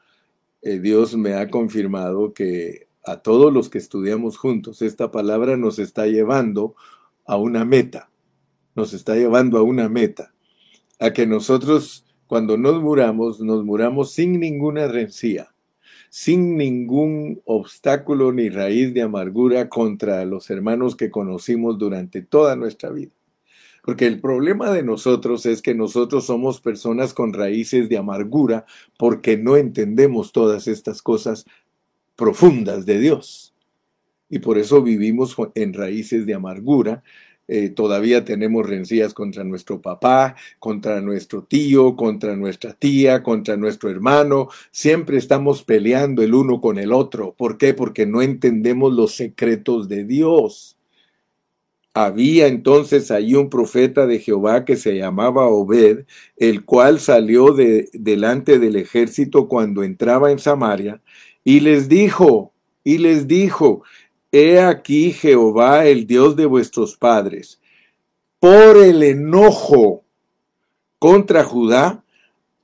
eh, 0.62 0.78
Dios 0.78 1.16
me 1.16 1.34
ha 1.34 1.48
confirmado 1.50 2.32
que 2.32 2.86
a 3.04 3.16
todos 3.16 3.52
los 3.52 3.68
que 3.68 3.78
estudiamos 3.78 4.38
juntos, 4.38 4.82
esta 4.82 5.10
palabra 5.10 5.56
nos 5.56 5.78
está 5.78 6.06
llevando 6.06 6.76
a 7.24 7.36
una 7.36 7.64
meta, 7.64 8.10
nos 8.74 8.92
está 8.92 9.16
llevando 9.16 9.58
a 9.58 9.62
una 9.62 9.88
meta, 9.88 10.34
a 11.00 11.12
que 11.12 11.26
nosotros 11.26 12.04
cuando 12.26 12.56
nos 12.56 12.80
muramos, 12.80 13.40
nos 13.40 13.64
muramos 13.64 14.12
sin 14.12 14.40
ninguna 14.40 14.86
rencía, 14.86 15.54
sin 16.14 16.58
ningún 16.58 17.40
obstáculo 17.46 18.32
ni 18.32 18.50
raíz 18.50 18.92
de 18.92 19.00
amargura 19.00 19.70
contra 19.70 20.26
los 20.26 20.50
hermanos 20.50 20.94
que 20.94 21.10
conocimos 21.10 21.78
durante 21.78 22.20
toda 22.20 22.54
nuestra 22.54 22.90
vida. 22.90 23.12
Porque 23.82 24.08
el 24.08 24.20
problema 24.20 24.70
de 24.72 24.82
nosotros 24.82 25.46
es 25.46 25.62
que 25.62 25.74
nosotros 25.74 26.26
somos 26.26 26.60
personas 26.60 27.14
con 27.14 27.32
raíces 27.32 27.88
de 27.88 27.96
amargura 27.96 28.66
porque 28.98 29.38
no 29.38 29.56
entendemos 29.56 30.32
todas 30.32 30.68
estas 30.68 31.00
cosas 31.00 31.46
profundas 32.14 32.84
de 32.84 32.98
Dios. 33.00 33.54
Y 34.28 34.40
por 34.40 34.58
eso 34.58 34.82
vivimos 34.82 35.34
en 35.54 35.72
raíces 35.72 36.26
de 36.26 36.34
amargura. 36.34 37.02
Eh, 37.48 37.70
todavía 37.70 38.24
tenemos 38.24 38.66
rencillas 38.66 39.14
contra 39.14 39.44
nuestro 39.44 39.80
papá, 39.80 40.36
contra 40.58 41.00
nuestro 41.00 41.42
tío, 41.42 41.96
contra 41.96 42.36
nuestra 42.36 42.72
tía, 42.72 43.22
contra 43.22 43.56
nuestro 43.56 43.90
hermano. 43.90 44.48
Siempre 44.70 45.18
estamos 45.18 45.62
peleando 45.62 46.22
el 46.22 46.34
uno 46.34 46.60
con 46.60 46.78
el 46.78 46.92
otro. 46.92 47.34
¿Por 47.36 47.58
qué? 47.58 47.74
Porque 47.74 48.06
no 48.06 48.22
entendemos 48.22 48.92
los 48.92 49.14
secretos 49.14 49.88
de 49.88 50.04
Dios. 50.04 50.76
Había 51.94 52.46
entonces 52.46 53.10
ahí 53.10 53.34
un 53.34 53.50
profeta 53.50 54.06
de 54.06 54.18
Jehová 54.18 54.64
que 54.64 54.76
se 54.76 54.96
llamaba 54.96 55.46
Obed, 55.48 56.06
el 56.38 56.64
cual 56.64 57.00
salió 57.00 57.52
de, 57.52 57.90
delante 57.92 58.58
del 58.58 58.76
ejército 58.76 59.46
cuando 59.46 59.82
entraba 59.82 60.32
en 60.32 60.38
Samaria, 60.38 61.02
y 61.44 61.60
les 61.60 61.90
dijo, 61.90 62.52
y 62.82 62.96
les 62.98 63.28
dijo, 63.28 63.82
He 64.32 64.58
aquí 64.60 65.12
Jehová, 65.12 65.86
el 65.86 66.06
Dios 66.06 66.34
de 66.36 66.46
vuestros 66.46 66.96
padres, 66.96 67.60
por 68.40 68.78
el 68.78 69.02
enojo 69.02 70.02
contra 70.98 71.44
Judá, 71.44 72.02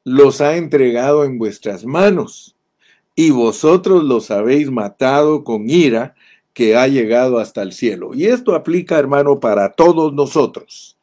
los 0.02 0.40
ha 0.40 0.56
entregado 0.56 1.24
en 1.24 1.38
vuestras 1.38 1.84
manos, 1.84 2.56
y 3.14 3.30
vosotros 3.30 4.02
los 4.02 4.30
habéis 4.30 4.70
matado 4.70 5.44
con 5.44 5.68
ira, 5.68 6.14
que 6.58 6.74
ha 6.74 6.88
llegado 6.88 7.38
hasta 7.38 7.62
el 7.62 7.72
cielo. 7.72 8.10
Y 8.14 8.26
esto 8.26 8.56
aplica, 8.56 8.98
hermano, 8.98 9.38
para 9.38 9.74
todos 9.74 10.12
nosotros. 10.12 10.96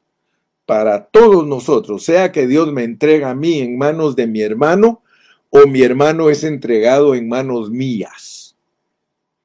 Para 0.65 1.05
todos 1.05 1.47
nosotros. 1.47 2.03
Sea 2.03 2.33
que 2.33 2.45
Dios 2.45 2.73
me 2.73 2.83
entrega 2.83 3.29
a 3.29 3.35
mí 3.35 3.59
en 3.59 3.77
manos 3.77 4.17
de 4.17 4.27
mi 4.27 4.41
hermano 4.41 5.01
o 5.49 5.65
mi 5.65 5.81
hermano 5.81 6.29
es 6.29 6.43
entregado 6.43 7.15
en 7.15 7.29
manos 7.29 7.69
mías. 7.69 8.34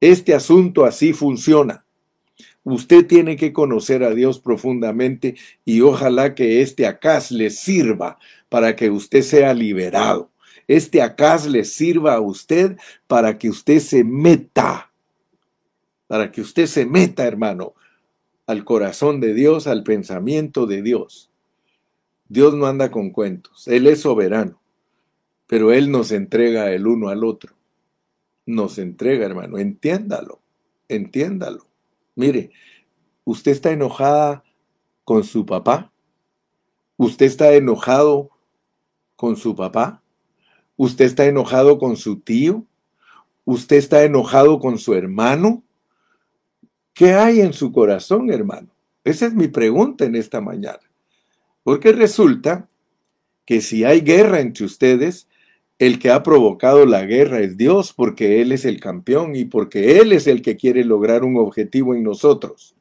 Este 0.01 0.33
asunto 0.33 0.83
así 0.83 1.13
funciona. 1.13 1.85
Usted 2.63 3.07
tiene 3.07 3.37
que 3.37 3.53
conocer 3.53 4.03
a 4.03 4.13
Dios 4.13 4.39
profundamente 4.39 5.35
y 5.63 5.79
ojalá 5.81 6.35
que 6.35 6.61
este 6.61 6.85
acas 6.85 7.31
le 7.31 7.49
sirva 7.49 8.19
para 8.49 8.75
que 8.75 8.89
usted 8.89 9.21
sea 9.21 9.53
liberado. 9.53 10.29
Este 10.67 11.01
acas 11.01 11.47
le 11.47 11.63
sirva 11.63 12.15
a 12.15 12.19
usted 12.19 12.77
para 13.07 13.37
que 13.37 13.49
usted 13.49 13.79
se 13.79 14.03
meta 14.03 14.91
para 16.11 16.29
que 16.29 16.41
usted 16.41 16.65
se 16.65 16.85
meta, 16.85 17.25
hermano, 17.25 17.73
al 18.45 18.65
corazón 18.65 19.21
de 19.21 19.33
Dios, 19.33 19.65
al 19.65 19.83
pensamiento 19.83 20.65
de 20.65 20.81
Dios. 20.81 21.31
Dios 22.27 22.53
no 22.53 22.65
anda 22.65 22.91
con 22.91 23.11
cuentos, 23.11 23.65
Él 23.69 23.87
es 23.87 24.01
soberano, 24.01 24.59
pero 25.47 25.71
Él 25.71 25.89
nos 25.89 26.11
entrega 26.11 26.69
el 26.73 26.85
uno 26.85 27.07
al 27.07 27.23
otro. 27.23 27.53
Nos 28.45 28.77
entrega, 28.77 29.25
hermano, 29.25 29.57
entiéndalo, 29.57 30.41
entiéndalo. 30.87 31.67
Mire, 32.15 32.51
usted 33.23 33.51
está 33.51 33.71
enojada 33.71 34.43
con 35.03 35.23
su 35.23 35.45
papá, 35.45 35.91
usted 36.97 37.25
está 37.25 37.53
enojado 37.53 38.31
con 39.15 39.37
su 39.37 39.55
papá, 39.55 40.01
usted 40.75 41.05
está 41.05 41.25
enojado 41.25 41.77
con 41.77 41.97
su 41.97 42.19
tío, 42.19 42.65
¿Usted 43.45 43.77
está 43.77 44.03
enojado 44.03 44.59
con 44.59 44.77
su 44.77 44.93
hermano? 44.93 45.63
¿Qué 46.93 47.13
hay 47.13 47.41
en 47.41 47.53
su 47.53 47.71
corazón, 47.71 48.31
hermano? 48.31 48.69
Esa 49.03 49.25
es 49.25 49.33
mi 49.33 49.47
pregunta 49.47 50.05
en 50.05 50.15
esta 50.15 50.41
mañana. 50.41 50.79
Porque 51.63 51.91
resulta 51.91 52.69
que 53.45 53.61
si 53.61 53.83
hay 53.83 54.01
guerra 54.01 54.39
entre 54.39 54.65
ustedes, 54.65 55.27
el 55.81 55.97
que 55.97 56.11
ha 56.11 56.21
provocado 56.21 56.85
la 56.85 57.05
guerra 57.05 57.39
es 57.39 57.57
Dios, 57.57 57.91
porque 57.91 58.39
Él 58.39 58.51
es 58.51 58.65
el 58.65 58.79
campeón 58.79 59.35
y 59.35 59.45
porque 59.45 59.97
Él 59.97 60.11
es 60.11 60.27
el 60.27 60.43
que 60.43 60.55
quiere 60.55 60.85
lograr 60.85 61.23
un 61.23 61.37
objetivo 61.37 61.95
en 61.95 62.03
nosotros. 62.03 62.75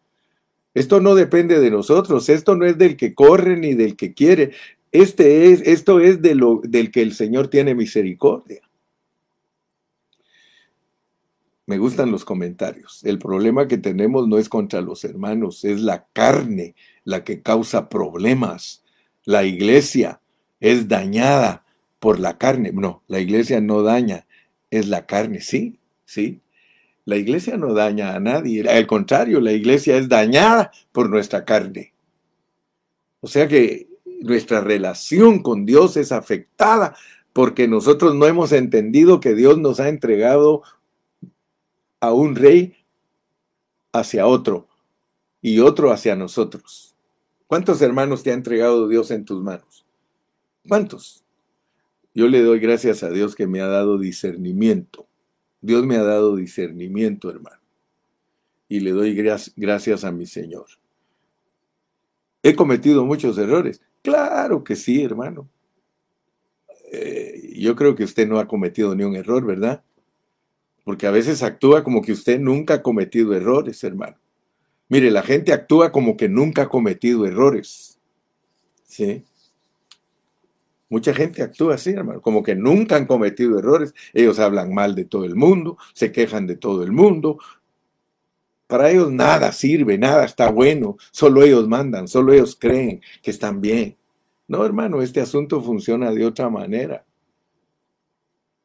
Esto 0.75 1.01
no 1.01 1.15
depende 1.15 1.61
de 1.61 1.71
nosotros, 1.71 2.29
esto 2.29 2.57
no 2.57 2.67
es 2.67 2.77
del 2.77 2.99
que 2.99 3.15
corre 3.15 3.57
ni 3.57 3.73
del 3.73 3.97
que 3.97 4.13
quiere, 4.13 4.51
este 4.93 5.51
es, 5.51 5.63
esto 5.63 5.99
es 5.99 6.21
de 6.21 6.35
lo, 6.35 6.61
del 6.63 6.91
que 6.91 7.01
el 7.01 7.15
Señor 7.15 7.49
tiene 7.49 7.75
misericordia. 7.75 8.61
Me 11.65 11.79
gustan 11.79 12.11
los 12.11 12.27
comentarios. 12.27 13.01
El 13.05 13.19
problema 13.19 13.67
que 13.67 13.79
tenemos 13.79 14.29
no 14.29 14.37
es 14.37 14.51
contra 14.51 14.83
los 14.83 15.05
hermanos, 15.05 15.65
es 15.65 15.81
la 15.81 16.07
carne 16.13 16.75
la 17.05 17.25
que 17.25 17.41
causa 17.41 17.89
problemas. 17.89 18.85
La 19.25 19.45
iglesia 19.45 20.21
es 20.61 20.87
dañada 20.87 21.65
por 22.01 22.19
la 22.19 22.39
carne. 22.39 22.73
No, 22.73 23.03
la 23.07 23.21
iglesia 23.21 23.61
no 23.61 23.83
daña, 23.83 24.27
es 24.71 24.89
la 24.89 25.07
carne, 25.07 25.41
sí, 25.41 25.79
sí. 26.05 26.41
La 27.05 27.17
iglesia 27.17 27.57
no 27.57 27.75
daña 27.75 28.15
a 28.15 28.21
nadie, 28.21 28.69
al 28.69 28.87
contrario, 28.87 29.41
la 29.41 29.53
iglesia 29.53 29.97
es 29.97 30.09
dañada 30.09 30.73
por 30.93 31.09
nuestra 31.09 31.45
carne. 31.45 31.93
O 33.21 33.29
sea 33.29 33.47
que 33.47 33.89
nuestra 34.21 34.61
relación 34.61 35.43
con 35.43 35.67
Dios 35.67 35.97
es 35.97 36.13
afectada 36.13 36.95
porque 37.33 37.69
nosotros 37.69 38.15
no 38.15 38.27
hemos 38.27 38.53
entendido 38.53 39.21
que 39.21 39.35
Dios 39.35 39.59
nos 39.59 39.81
ha 39.81 39.89
entregado 39.89 40.63
a 42.01 42.13
un 42.13 42.35
rey 42.35 42.77
hacia 43.93 44.27
otro 44.27 44.69
y 45.43 45.61
otro 45.61 45.91
hacia 45.93 46.17
nosotros. 46.17 46.95
¿Cuántos 47.47 47.83
hermanos 47.83 48.23
te 48.23 48.31
ha 48.31 48.35
entregado 48.35 48.89
Dios 48.89 49.11
en 49.11 49.25
tus 49.25 49.43
manos? 49.43 49.85
¿Cuántos? 50.69 51.25
Yo 52.15 52.29
le 52.29 52.43
doy 52.43 52.59
gracias 52.59 53.03
a 53.03 53.11
Dios 53.11 53.35
que 53.35 53.47
me 53.47 53.61
ha 53.61 53.67
dado 53.67 53.99
discernimiento. 53.99 55.07
Dios 55.61 55.85
me 55.85 55.97
ha 55.97 56.03
dado 56.03 56.37
discernimiento, 56.37 57.31
hermano. 57.31 57.61
Y 58.69 58.81
le 58.81 58.93
doy 58.93 59.15
gracias 59.15 60.05
a 60.05 60.13
mi 60.13 60.27
Señor. 60.27 60.67
He 62.43 62.55
cometido 62.55 63.05
muchos 63.05 63.37
errores. 63.39 63.83
Claro 64.03 64.65
que 64.65 64.77
sí, 64.77 65.03
hermano. 65.03 65.49
Eh, 66.93 67.53
yo 67.57 67.77
creo 67.77 67.95
que 67.95 68.05
usted 68.05 68.27
no 68.27 68.39
ha 68.39 68.49
cometido 68.49 68.95
ni 68.95 69.05
un 69.05 69.15
error, 69.15 69.45
¿verdad? 69.45 69.85
Porque 70.85 71.07
a 71.07 71.11
veces 71.11 71.43
actúa 71.43 71.85
como 71.85 72.03
que 72.03 72.13
usted 72.13 72.41
nunca 72.41 72.75
ha 72.75 72.83
cometido 72.83 73.35
errores, 73.35 73.85
hermano. 73.85 74.17
Mire, 74.89 75.11
la 75.11 75.23
gente 75.23 75.53
actúa 75.53 75.93
como 75.93 76.17
que 76.17 76.29
nunca 76.29 76.63
ha 76.63 76.69
cometido 76.69 77.27
errores. 77.27 77.99
¿Sí? 78.87 79.25
Mucha 80.91 81.15
gente 81.15 81.41
actúa 81.43 81.77
así, 81.77 81.91
hermano, 81.91 82.21
como 82.21 82.43
que 82.43 82.57
nunca 82.57 82.97
han 82.97 83.07
cometido 83.07 83.59
errores. 83.61 83.95
Ellos 84.13 84.41
hablan 84.41 84.75
mal 84.75 84.97
de 84.97 85.05
todo 85.05 85.25
el 85.25 85.37
mundo, 85.37 85.79
se 85.95 86.11
quejan 86.11 86.49
de 86.49 86.57
todo 86.57 86.83
el 86.83 86.91
mundo. 86.91 87.39
Para 88.67 88.91
ellos 88.91 89.11
nada 89.11 89.53
sirve, 89.53 89.99
nada 89.99 90.25
está 90.25 90.51
bueno, 90.51 90.97
solo 91.13 91.43
ellos 91.45 91.69
mandan, 91.69 92.09
solo 92.09 92.33
ellos 92.33 92.57
creen 92.61 93.01
que 93.23 93.31
están 93.31 93.61
bien. 93.61 93.97
No, 94.49 94.67
hermano, 94.67 95.01
este 95.01 95.21
asunto 95.21 95.63
funciona 95.63 96.11
de 96.11 96.27
otra 96.27 96.51
manera. 96.51 97.05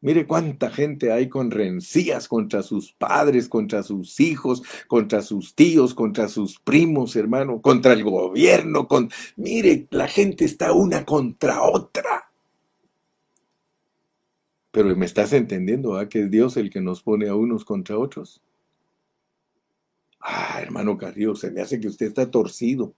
Mire 0.05 0.27
cuánta 0.27 0.69
gente 0.69 1.11
hay 1.11 1.29
con 1.29 1.49
rencías 1.49 2.27
contra 2.27 2.61
sus 2.61 2.93
padres, 2.93 3.49
contra 3.49 3.81
sus 3.81 4.19
hijos, 4.19 4.61
contra 4.87 5.23
sus 5.23 5.55
tíos, 5.55 5.95
contra 5.95 6.27
sus 6.27 6.59
primos, 6.59 7.15
hermano, 7.15 7.59
contra 7.59 7.93
el 7.93 8.03
gobierno. 8.03 8.87
Mire, 9.35 9.87
la 9.89 10.07
gente 10.07 10.45
está 10.45 10.73
una 10.73 11.03
contra 11.05 11.63
otra. 11.63 12.31
Pero 14.69 14.95
me 14.95 15.07
estás 15.07 15.33
entendiendo, 15.33 15.97
¿ah? 15.97 16.07
Que 16.07 16.19
es 16.19 16.29
Dios 16.29 16.55
el 16.57 16.69
que 16.69 16.81
nos 16.81 17.01
pone 17.01 17.27
a 17.27 17.33
unos 17.33 17.65
contra 17.65 17.97
otros. 17.97 18.43
Ah, 20.19 20.59
hermano 20.61 20.99
Carrillo, 20.99 21.33
se 21.35 21.49
me 21.49 21.61
hace 21.61 21.79
que 21.79 21.87
usted 21.87 22.05
está 22.05 22.29
torcido. 22.29 22.93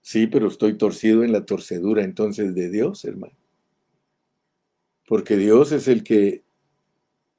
Sí, 0.00 0.26
pero 0.26 0.48
estoy 0.48 0.78
torcido 0.78 1.22
en 1.22 1.32
la 1.32 1.44
torcedura 1.44 2.02
entonces 2.02 2.54
de 2.54 2.70
Dios, 2.70 3.04
hermano 3.04 3.43
porque 5.06 5.36
Dios 5.36 5.72
es 5.72 5.88
el 5.88 6.02
que 6.02 6.42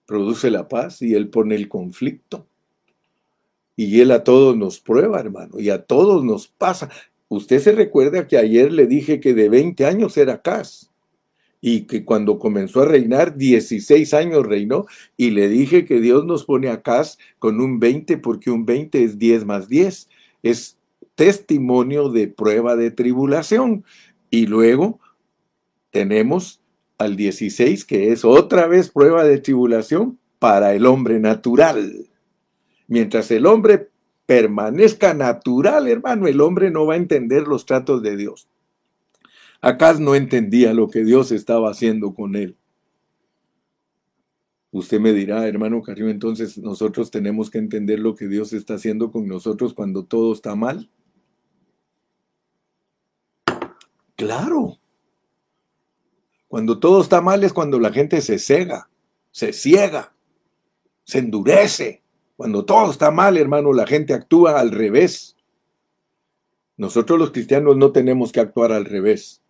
produce 0.05 0.51
la 0.51 0.67
paz 0.67 1.01
y 1.01 1.15
Él 1.15 1.29
pone 1.29 1.55
el 1.55 1.67
conflicto. 1.67 2.47
Y 3.75 3.99
Él 3.99 4.11
a 4.11 4.23
todos 4.23 4.55
nos 4.55 4.79
prueba, 4.79 5.19
hermano, 5.19 5.59
y 5.59 5.69
a 5.69 5.83
todos 5.83 6.23
nos 6.23 6.47
pasa. 6.47 6.89
Usted 7.27 7.59
se 7.59 7.71
recuerda 7.73 8.27
que 8.27 8.37
ayer 8.37 8.71
le 8.71 8.87
dije 8.87 9.19
que 9.19 9.33
de 9.33 9.49
20 9.49 9.85
años 9.85 10.15
era 10.17 10.41
Cas 10.41 10.91
y 11.59 11.81
que 11.81 12.05
cuando 12.05 12.37
comenzó 12.37 12.83
a 12.83 12.85
reinar, 12.85 13.37
16 13.37 14.13
años 14.13 14.45
reinó, 14.45 14.85
y 15.17 15.31
le 15.31 15.49
dije 15.49 15.83
que 15.83 15.99
Dios 15.99 16.23
nos 16.23 16.45
pone 16.45 16.69
a 16.69 16.83
Cas 16.83 17.17
con 17.39 17.59
un 17.59 17.79
20 17.79 18.19
porque 18.19 18.51
un 18.51 18.65
20 18.65 19.03
es 19.03 19.17
10 19.17 19.45
más 19.45 19.67
10, 19.67 20.07
es 20.43 20.77
testimonio 21.15 22.09
de 22.09 22.27
prueba 22.27 22.75
de 22.75 22.91
tribulación. 22.91 23.83
Y 24.29 24.45
luego 24.45 24.99
tenemos 25.89 26.61
al 26.97 27.15
16, 27.15 27.85
que 27.85 28.11
es 28.11 28.25
otra 28.25 28.67
vez 28.67 28.89
prueba 28.89 29.23
de 29.23 29.39
tribulación 29.39 30.19
para 30.39 30.73
el 30.73 30.85
hombre 30.85 31.19
natural. 31.19 32.07
Mientras 32.87 33.31
el 33.31 33.45
hombre 33.45 33.89
permanezca 34.25 35.13
natural, 35.13 35.87
hermano, 35.87 36.27
el 36.27 36.41
hombre 36.41 36.71
no 36.71 36.85
va 36.85 36.93
a 36.93 36.97
entender 36.97 37.47
los 37.47 37.65
tratos 37.65 38.01
de 38.01 38.17
Dios. 38.17 38.47
Acá 39.61 39.93
no 39.93 40.15
entendía 40.15 40.73
lo 40.73 40.89
que 40.89 41.03
Dios 41.03 41.31
estaba 41.31 41.71
haciendo 41.71 42.13
con 42.13 42.35
él. 42.35 42.55
Usted 44.71 44.99
me 44.99 45.13
dirá, 45.13 45.47
hermano 45.47 45.81
Carrillo, 45.81 46.09
entonces 46.09 46.57
nosotros 46.57 47.09
tenemos 47.09 47.49
que 47.49 47.59
entender 47.59 47.99
lo 47.99 48.13
que 48.13 48.27
Dios 48.27 48.51
está 48.51 48.73
haciendo 48.73 49.09
con 49.09 49.25
nosotros 49.25 49.73
cuando 49.73 50.03
todo 50.03 50.33
está 50.33 50.55
mal. 50.55 50.89
Claro. 54.15 54.77
Cuando 56.47 56.79
todo 56.79 57.01
está 57.01 57.21
mal 57.21 57.43
es 57.43 57.53
cuando 57.53 57.79
la 57.79 57.91
gente 57.91 58.21
se 58.21 58.39
cega, 58.39 58.89
se 59.31 59.53
ciega, 59.53 60.13
se 61.03 61.19
endurece. 61.19 62.01
Cuando 62.35 62.65
todo 62.65 62.91
está 62.91 63.11
mal, 63.11 63.37
hermano, 63.37 63.73
la 63.73 63.87
gente 63.87 64.13
actúa 64.13 64.59
al 64.59 64.71
revés. 64.71 65.35
Nosotros 66.77 67.17
los 67.17 67.31
cristianos 67.31 67.77
no 67.77 67.91
tenemos 67.91 68.31
que 68.31 68.41
actuar 68.41 68.71
al 68.71 68.85
revés. 68.85 69.41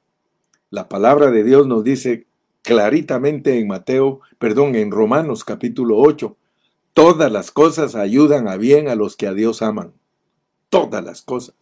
La 0.69 0.87
palabra 0.87 1.31
de 1.31 1.43
Dios 1.43 1.67
nos 1.67 1.83
dice 1.83 2.27
claritamente 2.61 3.59
en 3.59 3.67
Mateo, 3.67 4.21
perdón, 4.37 4.75
en 4.75 4.91
Romanos 4.91 5.43
capítulo 5.43 5.97
8, 5.97 6.35
todas 6.93 7.31
las 7.31 7.51
cosas 7.51 7.95
ayudan 7.95 8.47
a 8.47 8.57
bien 8.57 8.87
a 8.87 8.95
los 8.95 9.15
que 9.15 9.27
a 9.27 9.33
Dios 9.33 9.61
aman. 9.61 9.93
Todas 10.69 11.03
las 11.03 11.21
cosas. 11.21 11.55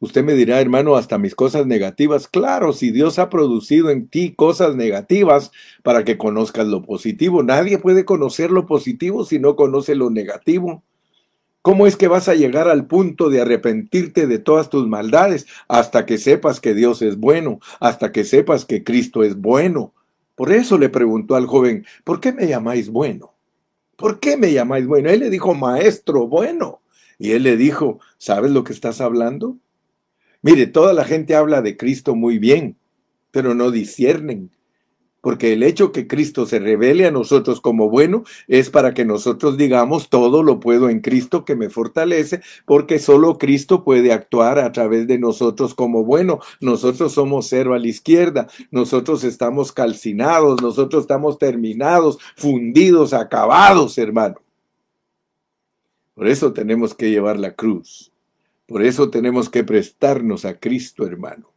Usted 0.00 0.24
me 0.24 0.32
dirá, 0.32 0.62
hermano, 0.62 0.96
hasta 0.96 1.18
mis 1.18 1.34
cosas 1.34 1.66
negativas. 1.66 2.26
Claro, 2.26 2.72
si 2.72 2.90
Dios 2.90 3.18
ha 3.18 3.28
producido 3.28 3.90
en 3.90 4.08
ti 4.08 4.32
cosas 4.34 4.74
negativas 4.74 5.52
para 5.82 6.04
que 6.04 6.16
conozcas 6.16 6.66
lo 6.66 6.82
positivo. 6.82 7.42
Nadie 7.42 7.76
puede 7.78 8.06
conocer 8.06 8.50
lo 8.50 8.64
positivo 8.64 9.26
si 9.26 9.38
no 9.38 9.56
conoce 9.56 9.94
lo 9.94 10.08
negativo. 10.08 10.82
¿Cómo 11.60 11.86
es 11.86 11.96
que 11.96 12.08
vas 12.08 12.28
a 12.28 12.34
llegar 12.34 12.68
al 12.68 12.86
punto 12.86 13.28
de 13.28 13.42
arrepentirte 13.42 14.26
de 14.26 14.38
todas 14.38 14.70
tus 14.70 14.88
maldades 14.88 15.46
hasta 15.68 16.06
que 16.06 16.16
sepas 16.16 16.60
que 16.60 16.72
Dios 16.72 17.02
es 17.02 17.18
bueno, 17.18 17.60
hasta 17.78 18.10
que 18.10 18.24
sepas 18.24 18.64
que 18.64 18.82
Cristo 18.82 19.22
es 19.22 19.36
bueno? 19.36 19.92
Por 20.34 20.50
eso 20.50 20.78
le 20.78 20.88
preguntó 20.88 21.36
al 21.36 21.46
joven, 21.46 21.84
¿por 22.04 22.20
qué 22.20 22.32
me 22.32 22.46
llamáis 22.46 22.88
bueno? 22.88 23.34
¿Por 23.96 24.18
qué 24.18 24.38
me 24.38 24.54
llamáis 24.54 24.86
bueno? 24.86 25.10
Él 25.10 25.20
le 25.20 25.28
dijo, 25.28 25.52
maestro, 25.52 26.26
bueno. 26.26 26.80
Y 27.18 27.32
él 27.32 27.42
le 27.42 27.58
dijo, 27.58 28.00
¿sabes 28.16 28.50
lo 28.50 28.64
que 28.64 28.72
estás 28.72 29.02
hablando? 29.02 29.58
Mire, 30.42 30.66
toda 30.66 30.92
la 30.94 31.04
gente 31.04 31.34
habla 31.34 31.60
de 31.62 31.76
Cristo 31.76 32.14
muy 32.14 32.38
bien, 32.38 32.76
pero 33.30 33.54
no 33.54 33.70
disciernen. 33.70 34.50
Porque 35.20 35.52
el 35.52 35.62
hecho 35.62 35.92
que 35.92 36.06
Cristo 36.06 36.46
se 36.46 36.58
revele 36.58 37.06
a 37.06 37.10
nosotros 37.10 37.60
como 37.60 37.90
bueno 37.90 38.24
es 38.48 38.70
para 38.70 38.94
que 38.94 39.04
nosotros 39.04 39.58
digamos 39.58 40.08
todo 40.08 40.42
lo 40.42 40.60
puedo 40.60 40.88
en 40.88 41.00
Cristo 41.00 41.44
que 41.44 41.56
me 41.56 41.68
fortalece, 41.68 42.40
porque 42.64 42.98
solo 42.98 43.36
Cristo 43.36 43.84
puede 43.84 44.12
actuar 44.12 44.58
a 44.58 44.72
través 44.72 45.06
de 45.06 45.18
nosotros 45.18 45.74
como 45.74 46.04
bueno. 46.04 46.40
Nosotros 46.60 47.12
somos 47.12 47.48
cero 47.48 47.74
a 47.74 47.78
la 47.78 47.88
izquierda, 47.88 48.48
nosotros 48.70 49.22
estamos 49.24 49.72
calcinados, 49.72 50.62
nosotros 50.62 51.02
estamos 51.02 51.38
terminados, 51.38 52.18
fundidos, 52.36 53.12
acabados, 53.12 53.98
hermano. 53.98 54.36
Por 56.14 56.28
eso 56.28 56.52
tenemos 56.54 56.94
que 56.94 57.10
llevar 57.10 57.38
la 57.38 57.54
cruz. 57.54 58.09
Por 58.70 58.84
eso 58.84 59.10
tenemos 59.10 59.48
que 59.48 59.64
prestarnos 59.64 60.44
a 60.44 60.60
Cristo, 60.60 61.04
hermano. 61.04 61.52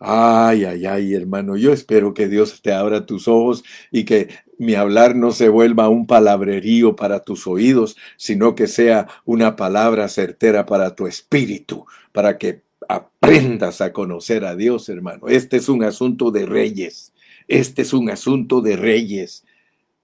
Ay, 0.00 0.64
ay, 0.64 0.86
ay, 0.86 1.12
hermano, 1.14 1.54
yo 1.58 1.70
espero 1.70 2.14
que 2.14 2.28
Dios 2.28 2.62
te 2.62 2.72
abra 2.72 3.04
tus 3.04 3.28
ojos 3.28 3.62
y 3.90 4.06
que 4.06 4.30
mi 4.56 4.74
hablar 4.74 5.14
no 5.16 5.32
se 5.32 5.50
vuelva 5.50 5.90
un 5.90 6.06
palabrerío 6.06 6.96
para 6.96 7.20
tus 7.24 7.46
oídos, 7.46 7.98
sino 8.16 8.54
que 8.54 8.68
sea 8.68 9.08
una 9.26 9.54
palabra 9.54 10.08
certera 10.08 10.64
para 10.64 10.94
tu 10.94 11.06
espíritu, 11.06 11.84
para 12.12 12.38
que 12.38 12.62
aprendas 12.88 13.82
a 13.82 13.92
conocer 13.92 14.46
a 14.46 14.56
Dios, 14.56 14.88
hermano. 14.88 15.28
Este 15.28 15.58
es 15.58 15.68
un 15.68 15.84
asunto 15.84 16.30
de 16.30 16.46
reyes. 16.46 17.12
Este 17.48 17.82
es 17.82 17.92
un 17.92 18.08
asunto 18.08 18.62
de 18.62 18.76
reyes. 18.76 19.44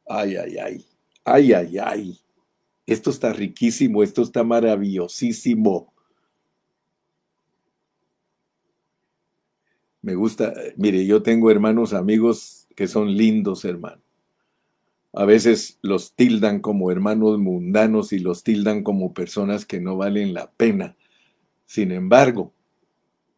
Ay, 0.07 0.37
ay, 0.37 0.59
ay. 0.59 0.85
Ay, 1.25 1.55
ay, 1.55 1.79
ay. 1.79 2.24
Esto 2.87 3.11
está 3.11 3.33
riquísimo, 3.33 4.03
esto 4.03 4.23
está 4.23 4.45
maravillosísimo. 4.45 5.93
Me 10.03 10.15
gusta, 10.15 10.53
mire, 10.77 11.07
yo 11.07 11.23
tengo 11.23 11.51
hermanos, 11.51 11.95
amigos 11.95 12.69
que 12.77 12.87
son 12.89 13.17
lindos, 13.17 13.65
hermano. 13.65 14.03
A 15.15 15.25
veces 15.25 15.79
los 15.81 16.15
tildan 16.15 16.61
como 16.61 16.91
hermanos 16.91 17.39
mundanos 17.39 18.13
y 18.13 18.19
los 18.19 18.43
tildan 18.43 18.83
como 18.83 19.15
personas 19.15 19.65
que 19.65 19.81
no 19.81 19.97
valen 19.97 20.35
la 20.35 20.51
pena. 20.51 20.97
Sin 21.65 21.93
embargo, 21.93 22.53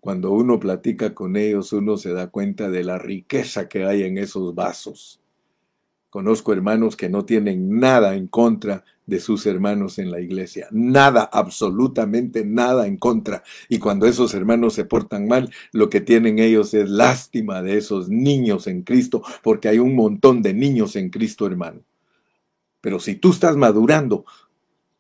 cuando 0.01 0.33
uno 0.33 0.59
platica 0.59 1.15
con 1.15 1.37
ellos, 1.37 1.73
uno 1.73 1.99
se 1.99 2.13
da 2.13 2.29
cuenta 2.29 2.71
de 2.71 2.83
la 2.83 2.99
riqueza 2.99 3.69
que 3.69 3.85
hay 3.85 4.03
en 4.05 4.19
esos 4.19 4.55
vasos. 4.55 5.21
Conozco 6.11 6.53
hermanos 6.53 6.97
que 6.97 7.09
no 7.09 7.25
tienen 7.25 7.79
nada 7.79 8.15
en 8.15 8.27
contra 8.27 8.85
de 9.07 9.21
sus 9.21 9.47
hermanos 9.47 9.99
en 9.99 10.11
la 10.11 10.21
iglesia. 10.21 10.69
Nada, 10.71 11.29
absolutamente 11.33 12.45
nada 12.45 12.87
en 12.87 12.97
contra. 12.97 13.43
Y 13.69 13.79
cuando 13.79 14.07
esos 14.07 14.35
hermanos 14.35 14.75
se 14.75 14.85
portan 14.85 15.29
mal, 15.29 15.51
lo 15.73 15.89
que 15.89 16.01
tienen 16.01 16.39
ellos 16.39 16.75
es 16.75 16.89
lástima 16.89 17.63
de 17.63 17.79
esos 17.79 18.09
niños 18.09 18.67
en 18.67 18.83
Cristo, 18.83 19.23
porque 19.43 19.69
hay 19.69 19.79
un 19.79 19.95
montón 19.95 20.43
de 20.43 20.55
niños 20.55 20.97
en 20.97 21.11
Cristo, 21.11 21.47
hermano. 21.47 21.81
Pero 22.81 23.01
si 23.01 23.17
tú 23.17 23.31
estás 23.31 23.57
madurando, 23.57 24.25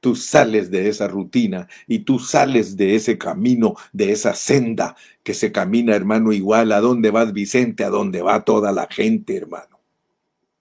tú 0.01 0.15
sales 0.15 0.71
de 0.71 0.89
esa 0.89 1.09
rutina 1.09 1.69
y 1.87 2.01
tú 2.01 2.19
sales 2.19 2.77
de 2.77 2.95
ese 2.95 3.19
camino, 3.19 3.75
de 3.93 4.13
esa 4.13 4.35
senda 4.35 4.97
que 5.23 5.35
se 5.35 5.51
camina, 5.51 5.95
hermano, 5.95 6.33
igual 6.33 6.73
a 6.73 6.81
dónde 6.81 7.11
vas 7.11 7.33
Vicente, 7.33 7.85
a 7.85 7.91
dónde 7.91 8.23
va 8.23 8.45
toda 8.45 8.73
la 8.73 8.87
gente, 8.89 9.37
hermano. 9.37 9.76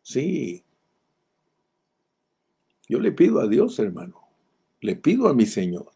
Sí. 0.06 0.64
Yo 2.88 3.00
le 3.00 3.12
pido 3.12 3.40
a 3.40 3.48
Dios, 3.48 3.80
hermano. 3.80 4.22
Le 4.80 4.96
pido 4.96 5.28
a 5.28 5.34
mi 5.34 5.48
Señor. 5.48 5.92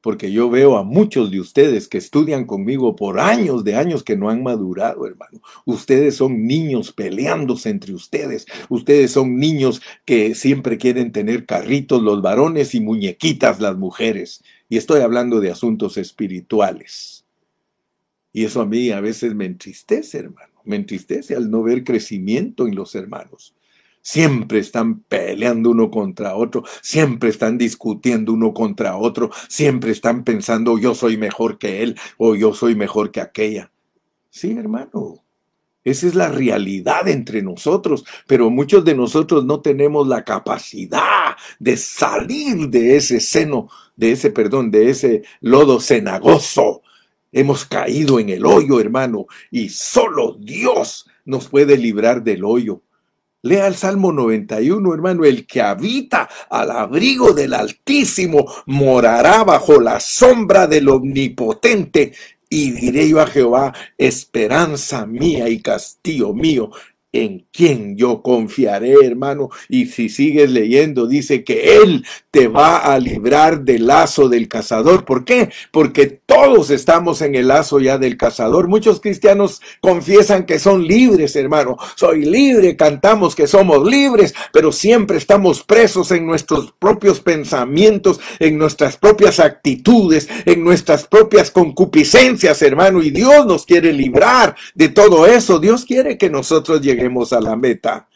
Porque 0.00 0.30
yo 0.30 0.48
veo 0.48 0.76
a 0.76 0.84
muchos 0.84 1.32
de 1.32 1.40
ustedes 1.40 1.88
que 1.88 1.98
estudian 1.98 2.44
conmigo 2.44 2.94
por 2.94 3.18
años 3.18 3.64
de 3.64 3.74
años 3.74 4.04
que 4.04 4.16
no 4.16 4.30
han 4.30 4.44
madurado, 4.44 5.08
hermano. 5.08 5.40
Ustedes 5.64 6.14
son 6.14 6.46
niños 6.46 6.92
peleándose 6.92 7.70
entre 7.70 7.94
ustedes. 7.94 8.46
Ustedes 8.68 9.10
son 9.10 9.38
niños 9.38 9.82
que 10.04 10.36
siempre 10.36 10.78
quieren 10.78 11.10
tener 11.10 11.46
carritos 11.46 12.00
los 12.00 12.22
varones 12.22 12.76
y 12.76 12.80
muñequitas 12.80 13.58
las 13.58 13.76
mujeres. 13.76 14.44
Y 14.68 14.76
estoy 14.76 15.00
hablando 15.00 15.40
de 15.40 15.50
asuntos 15.50 15.96
espirituales. 15.96 17.24
Y 18.32 18.44
eso 18.44 18.60
a 18.60 18.66
mí 18.66 18.90
a 18.90 19.00
veces 19.00 19.34
me 19.34 19.46
entristece, 19.46 20.18
hermano. 20.18 20.53
Me 20.64 20.76
entristece 20.76 21.36
al 21.36 21.50
no 21.50 21.62
ver 21.62 21.84
crecimiento 21.84 22.66
en 22.66 22.74
los 22.74 22.94
hermanos. 22.94 23.54
Siempre 24.02 24.58
están 24.58 25.00
peleando 25.00 25.70
uno 25.70 25.90
contra 25.90 26.34
otro, 26.36 26.62
siempre 26.82 27.30
están 27.30 27.56
discutiendo 27.56 28.34
uno 28.34 28.52
contra 28.52 28.96
otro, 28.96 29.30
siempre 29.48 29.92
están 29.92 30.24
pensando 30.24 30.78
yo 30.78 30.94
soy 30.94 31.16
mejor 31.16 31.56
que 31.56 31.82
él 31.82 31.96
o 32.18 32.34
yo 32.34 32.52
soy 32.52 32.74
mejor 32.74 33.10
que 33.10 33.22
aquella. 33.22 33.70
Sí, 34.28 34.52
hermano, 34.58 35.24
esa 35.84 36.06
es 36.06 36.14
la 36.14 36.28
realidad 36.28 37.08
entre 37.08 37.42
nosotros, 37.42 38.04
pero 38.26 38.48
muchos 38.50 38.84
de 38.84 38.94
nosotros 38.94 39.44
no 39.44 39.60
tenemos 39.60 40.08
la 40.08 40.24
capacidad 40.24 41.36
de 41.58 41.76
salir 41.76 42.68
de 42.68 42.96
ese 42.96 43.20
seno, 43.20 43.68
de 43.94 44.12
ese, 44.12 44.30
perdón, 44.30 44.70
de 44.70 44.88
ese 44.88 45.24
lodo 45.40 45.80
cenagoso 45.80 46.82
Hemos 47.36 47.64
caído 47.64 48.20
en 48.20 48.28
el 48.28 48.46
hoyo, 48.46 48.78
hermano, 48.78 49.26
y 49.50 49.68
solo 49.68 50.36
Dios 50.38 51.10
nos 51.24 51.48
puede 51.48 51.76
librar 51.76 52.22
del 52.22 52.44
hoyo. 52.44 52.82
Lea 53.42 53.66
el 53.66 53.74
Salmo 53.74 54.12
91, 54.12 54.94
hermano, 54.94 55.24
el 55.24 55.44
que 55.44 55.60
habita 55.60 56.28
al 56.48 56.70
abrigo 56.70 57.32
del 57.32 57.54
Altísimo 57.54 58.46
morará 58.66 59.42
bajo 59.42 59.80
la 59.80 59.98
sombra 59.98 60.68
del 60.68 60.88
Omnipotente. 60.88 62.12
Y 62.48 62.70
diré 62.70 63.08
yo 63.08 63.20
a 63.20 63.26
Jehová, 63.26 63.74
esperanza 63.98 65.04
mía 65.04 65.48
y 65.48 65.60
castillo 65.60 66.32
mío, 66.34 66.70
en 67.14 67.46
quien 67.52 67.96
yo 67.96 68.22
confiaré, 68.22 68.94
hermano. 69.04 69.48
Y 69.68 69.86
si 69.86 70.08
sigues 70.08 70.50
leyendo, 70.50 71.06
dice 71.06 71.44
que 71.44 71.76
Él 71.76 72.04
te 72.32 72.48
va 72.48 72.78
a 72.78 72.98
librar 72.98 73.60
del 73.60 73.86
lazo 73.86 74.28
del 74.28 74.48
cazador. 74.48 75.04
¿Por 75.04 75.24
qué? 75.24 75.50
Porque 75.70 76.06
todos 76.06 76.70
estamos 76.70 77.22
en 77.22 77.36
el 77.36 77.48
lazo 77.48 77.78
ya 77.78 77.98
del 77.98 78.16
cazador. 78.16 78.66
Muchos 78.66 79.00
cristianos 79.00 79.62
confiesan 79.80 80.44
que 80.44 80.58
son 80.58 80.84
libres, 80.84 81.36
hermano. 81.36 81.76
Soy 81.94 82.24
libre, 82.24 82.76
cantamos 82.76 83.36
que 83.36 83.46
somos 83.46 83.88
libres, 83.88 84.34
pero 84.52 84.72
siempre 84.72 85.16
estamos 85.16 85.62
presos 85.62 86.10
en 86.10 86.26
nuestros 86.26 86.74
propios 86.76 87.20
pensamientos, 87.20 88.18
en 88.40 88.58
nuestras 88.58 88.96
propias 88.96 89.38
actitudes, 89.38 90.28
en 90.44 90.64
nuestras 90.64 91.06
propias 91.06 91.52
concupiscencias, 91.52 92.60
hermano. 92.62 93.00
Y 93.00 93.10
Dios 93.10 93.46
nos 93.46 93.64
quiere 93.64 93.92
librar 93.92 94.56
de 94.74 94.88
todo 94.88 95.26
eso. 95.26 95.60
Dios 95.60 95.84
quiere 95.84 96.18
que 96.18 96.28
nosotros 96.28 96.80
lleguemos 96.80 97.03
a 97.32 97.40
la 97.40 97.56
meta. 97.56 98.08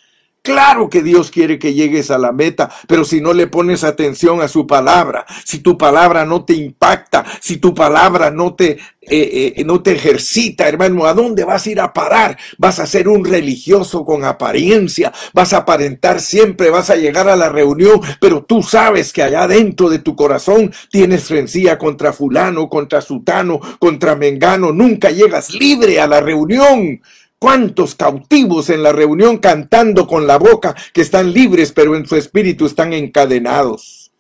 Claro 0.49 0.89
que 0.89 1.03
Dios 1.03 1.31
quiere 1.31 1.59
que 1.59 1.75
llegues 1.75 2.11
a 2.11 2.17
la 2.17 2.33
meta, 2.33 2.71
pero 2.87 3.05
si 3.05 3.21
no 3.21 3.35
le 3.35 3.49
pones 3.49 3.85
atención 3.85 4.41
a 4.41 4.49
su 4.49 4.67
palabra, 4.67 5.27
si 5.45 5.59
tu 5.59 5.77
palabra 5.77 6.25
no 6.25 6.45
te 6.45 6.55
impacta, 6.55 7.23
si 7.41 7.59
tu 7.59 7.75
palabra 7.75 8.31
no 8.31 8.55
te, 8.55 8.79
eh, 9.03 9.53
eh, 9.57 9.65
no 9.67 9.83
te 9.83 9.93
ejercita, 9.93 10.67
hermano, 10.67 11.05
¿a 11.05 11.13
dónde 11.13 11.45
vas 11.45 11.67
a 11.67 11.71
ir 11.71 11.81
a 11.81 11.93
parar? 11.93 12.39
Vas 12.57 12.79
a 12.79 12.87
ser 12.87 13.09
un 13.09 13.27
religioso 13.27 14.07
con 14.07 14.25
apariencia, 14.25 15.13
vas 15.35 15.53
a 15.53 15.59
aparentar 15.59 16.19
siempre, 16.19 16.71
vas 16.71 16.89
a 16.89 16.97
llegar 16.97 17.29
a 17.29 17.37
la 17.37 17.51
reunión, 17.51 18.01
pero 18.19 18.43
tú 18.43 18.63
sabes 18.63 19.13
que 19.13 19.23
allá 19.23 19.47
dentro 19.47 19.91
de 19.91 19.99
tu 19.99 20.17
corazón 20.17 20.73
tienes 20.91 21.29
rencilla 21.29 21.77
contra 21.77 22.15
fulano, 22.15 22.71
contra 22.71 23.03
sutano, 23.03 23.61
contra 23.79 24.17
mengano, 24.17 24.73
nunca 24.73 25.11
llegas 25.11 25.53
libre 25.53 26.01
a 26.01 26.07
la 26.07 26.23
reunión 26.23 27.03
¿Cuántos 27.39 27.95
cautivos 27.95 28.69
en 28.71 28.83
la 28.83 28.93
reunión 28.93 29.39
cantando 29.39 30.07
con 30.07 30.27
la 30.27 30.39
boca 30.39 30.75
que 30.93 31.03
están 31.03 31.33
libres 31.33 31.73
pero 31.73 31.95
en 31.97 32.07
su 32.07 32.17
espíritu 32.17 32.67
están 32.67 32.93
encadenados? 32.93 34.13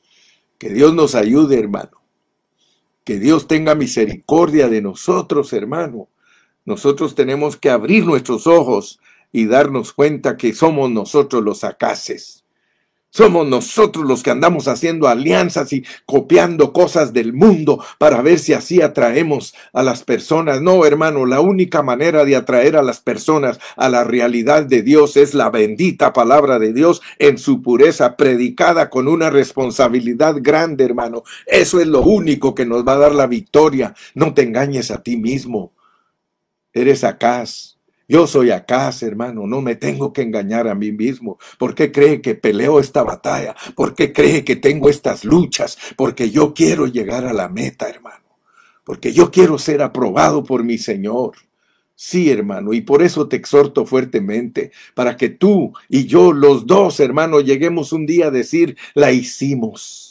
Que 0.59 0.71
Dios 0.71 0.95
nos 0.95 1.15
ayude, 1.15 1.59
hermano. 1.59 2.03
Que 3.05 3.19
Dios 3.19 3.49
tenga 3.49 3.75
misericordia 3.75 4.69
de 4.69 4.83
nosotros, 4.83 5.53
hermano. 5.53 6.09
Nosotros 6.65 7.15
tenemos 7.15 7.57
que 7.57 7.71
abrir 7.71 8.05
nuestros 8.05 8.47
ojos 8.47 9.01
y 9.33 9.47
darnos 9.47 9.93
cuenta 9.93 10.37
que 10.37 10.55
somos 10.55 10.91
nosotros 10.91 11.43
los 11.43 11.65
acaces 11.65 12.45
somos 13.11 13.47
nosotros 13.47 14.05
los 14.05 14.23
que 14.23 14.31
andamos 14.31 14.69
haciendo 14.69 15.09
alianzas 15.09 15.73
y 15.73 15.85
copiando 16.05 16.73
cosas 16.73 17.13
del 17.13 17.33
mundo 17.33 17.83
para 17.99 18.21
ver 18.21 18.39
si 18.39 18.53
así 18.53 18.83
atraemos 18.83 19.55
a 19.73 19.83
las 19.83 20.05
personas. 20.05 20.61
No, 20.61 20.85
hermano, 20.85 21.25
la 21.25 21.41
única 21.41 21.83
manera 21.83 22.25
de 22.25 22.37
atraer 22.37 22.77
a 22.77 22.83
las 22.83 23.01
personas 23.01 23.59
a 23.77 23.89
la 23.89 24.05
realidad 24.05 24.65
de 24.65 24.83
Dios 24.83 25.17
es 25.17 25.33
la 25.33 25.49
bendita 25.51 26.13
palabra 26.13 26.59
de 26.59 26.73
Dios 26.75 27.01
en 27.19 27.39
su 27.39 27.63
pureza, 27.63 28.17
predicada 28.17 28.91
con 28.91 29.09
una 29.09 29.31
responsabilidad 29.31 30.37
grande, 30.41 30.85
hermano. 30.85 31.23
Eso 31.47 31.81
es 31.81 31.87
lo 31.87 32.03
único 32.03 32.55
que 32.55 32.67
nos 32.67 32.87
va 32.87 32.93
a 32.93 32.99
dar 32.99 33.15
la 33.15 33.27
victoria. 33.27 33.95
No 34.15 34.35
te 34.35 34.43
engañes 34.43 34.91
a 34.91 35.03
ti 35.03 35.17
mismo. 35.17 35.73
Eres 36.75 37.05
acás 37.05 37.78
yo 38.09 38.27
soy 38.27 38.51
acá, 38.51 38.91
hermano, 39.03 39.47
no 39.47 39.61
me 39.61 39.77
tengo 39.77 40.15
que 40.15 40.23
engañar 40.23 40.67
a 40.67 40.75
mí 40.75 40.93
mismo. 40.93 41.39
¿Por 41.59 41.75
qué 41.75 41.93
cree 41.93 42.23
que 42.23 42.35
peleo 42.35 42.81
esta 42.81 43.03
batalla? 43.03 43.55
¿Por 43.77 43.95
qué 43.95 44.15
cree 44.15 44.45
que 44.45 44.57
tengo 44.57 44.89
estas 44.89 45.27
luchas? 45.27 45.77
Porque 45.95 46.31
yo 46.31 46.55
quiero 46.55 46.87
llegar 46.87 47.27
a 47.27 47.35
la 47.35 47.49
meta, 47.49 47.89
hermano. 47.89 48.25
Porque 48.83 49.13
yo 49.13 49.31
quiero 49.31 49.59
ser 49.59 49.83
aprobado 49.83 50.43
por 50.43 50.65
mi 50.65 50.79
Señor. 50.79 51.33
Sí, 51.95 52.31
hermano, 52.31 52.73
y 52.73 52.81
por 52.81 53.03
eso 53.03 53.29
te 53.29 53.37
exhorto 53.37 53.85
fuertemente, 53.85 54.71
para 54.95 55.17
que 55.17 55.29
tú 55.31 55.73
y 55.89 56.07
yo, 56.07 56.33
los 56.33 56.65
dos, 56.65 57.01
hermano, 57.01 57.41
lleguemos 57.41 57.93
un 57.93 58.07
día 58.07 58.29
a 58.29 58.31
decir, 58.31 58.77
la 58.95 59.11
hicimos. 59.11 60.08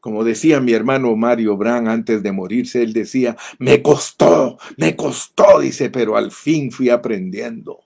Como 0.00 0.22
decía 0.22 0.60
mi 0.60 0.72
hermano 0.72 1.14
Mario 1.16 1.56
Brand 1.56 1.88
antes 1.88 2.22
de 2.22 2.32
morirse, 2.32 2.82
él 2.82 2.92
decía, 2.92 3.36
me 3.58 3.82
costó, 3.82 4.58
me 4.76 4.94
costó, 4.94 5.58
dice, 5.58 5.90
pero 5.90 6.16
al 6.16 6.30
fin 6.30 6.70
fui 6.70 6.88
aprendiendo. 6.88 7.80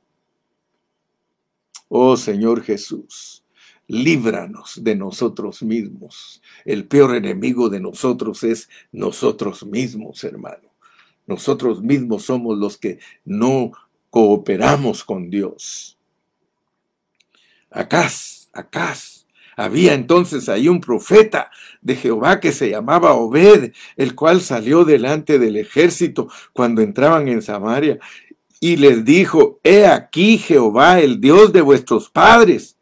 Oh 1.88 2.16
Señor 2.16 2.62
Jesús, 2.62 3.44
líbranos 3.86 4.82
de 4.82 4.94
nosotros 4.94 5.62
mismos. 5.62 6.42
El 6.64 6.86
peor 6.86 7.16
enemigo 7.16 7.70
de 7.70 7.80
nosotros 7.80 8.44
es 8.44 8.68
nosotros 8.92 9.64
mismos, 9.64 10.22
hermano. 10.24 10.70
Nosotros 11.26 11.82
mismos 11.82 12.24
somos 12.24 12.58
los 12.58 12.76
que 12.76 12.98
no 13.24 13.72
cooperamos 14.10 15.04
con 15.04 15.30
Dios. 15.30 15.98
Acás, 17.70 18.50
Acás. 18.52 19.21
Había 19.56 19.94
entonces 19.94 20.48
ahí 20.48 20.68
un 20.68 20.80
profeta 20.80 21.50
de 21.80 21.96
Jehová 21.96 22.40
que 22.40 22.52
se 22.52 22.70
llamaba 22.70 23.14
Obed, 23.14 23.72
el 23.96 24.14
cual 24.14 24.40
salió 24.40 24.84
delante 24.84 25.38
del 25.38 25.56
ejército 25.56 26.28
cuando 26.52 26.82
entraban 26.82 27.28
en 27.28 27.42
Samaria 27.42 27.98
y 28.62 28.76
les 28.76 29.04
dijo, 29.04 29.58
He 29.64 29.86
aquí 29.86 30.38
Jehová, 30.38 31.00
el 31.00 31.20
Dios 31.20 31.52
de 31.52 31.62
vuestros 31.62 32.10
padres, 32.10 32.78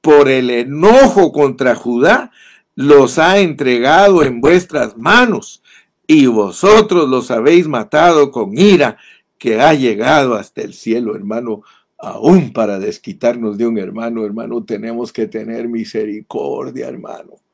por 0.00 0.30
el 0.30 0.48
enojo 0.48 1.30
contra 1.30 1.74
Judá, 1.74 2.32
los 2.74 3.18
ha 3.18 3.38
entregado 3.38 4.22
en 4.22 4.40
vuestras 4.40 4.96
manos, 4.96 5.62
y 6.06 6.24
vosotros 6.24 7.06
los 7.06 7.30
habéis 7.30 7.68
matado 7.68 8.30
con 8.30 8.56
ira 8.56 8.96
que 9.36 9.60
ha 9.60 9.74
llegado 9.74 10.36
hasta 10.36 10.62
el 10.62 10.72
cielo, 10.72 11.14
hermano. 11.14 11.64
Aún 12.04 12.52
para 12.52 12.78
desquitarnos 12.78 13.56
de 13.58 13.66
un 13.66 13.78
hermano, 13.78 14.24
hermano, 14.24 14.62
tenemos 14.64 15.12
que 15.12 15.26
tener 15.26 15.68
misericordia, 15.68 16.88
hermano 16.88 17.44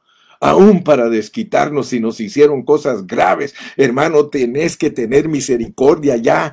aún 0.41 0.83
para 0.83 1.09
desquitarnos 1.11 1.89
si 1.89 2.01
nos 2.01 2.19
hicieron 2.19 2.63
cosas 2.63 3.07
graves. 3.07 3.55
Hermano, 3.77 4.29
tenés 4.29 4.77
que 4.77 4.91
tener 4.91 5.29
misericordia 5.29 6.17
ya. 6.17 6.53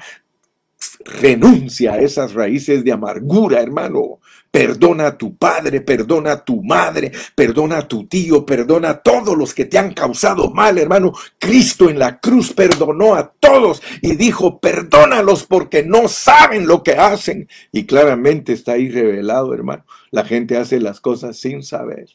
Renuncia 1.06 1.94
a 1.94 2.00
esas 2.00 2.34
raíces 2.34 2.84
de 2.84 2.92
amargura, 2.92 3.62
hermano. 3.62 4.20
Perdona 4.58 5.06
a 5.06 5.16
tu 5.16 5.38
padre, 5.38 5.82
perdona 5.82 6.32
a 6.32 6.44
tu 6.44 6.64
madre, 6.64 7.12
perdona 7.36 7.78
a 7.78 7.88
tu 7.88 8.08
tío, 8.08 8.44
perdona 8.44 8.90
a 8.90 9.04
todos 9.04 9.38
los 9.38 9.54
que 9.54 9.66
te 9.66 9.78
han 9.78 9.94
causado 9.94 10.50
mal, 10.50 10.80
hermano. 10.80 11.14
Cristo 11.38 11.92
en 11.92 12.00
la 12.00 12.20
cruz 12.20 12.54
perdonó 12.54 13.14
a 13.14 13.32
todos 13.40 13.84
y 14.02 14.16
dijo, 14.16 14.60
perdónalos 14.60 15.44
porque 15.44 15.84
no 15.84 16.08
saben 16.08 16.66
lo 16.66 16.82
que 16.82 16.94
hacen. 16.94 17.48
Y 17.72 17.86
claramente 17.86 18.52
está 18.52 18.72
ahí 18.72 18.90
revelado, 18.90 19.54
hermano. 19.54 19.86
La 20.10 20.26
gente 20.26 20.58
hace 20.58 20.80
las 20.80 21.02
cosas 21.02 21.38
sin 21.38 21.62
saber. 21.62 22.08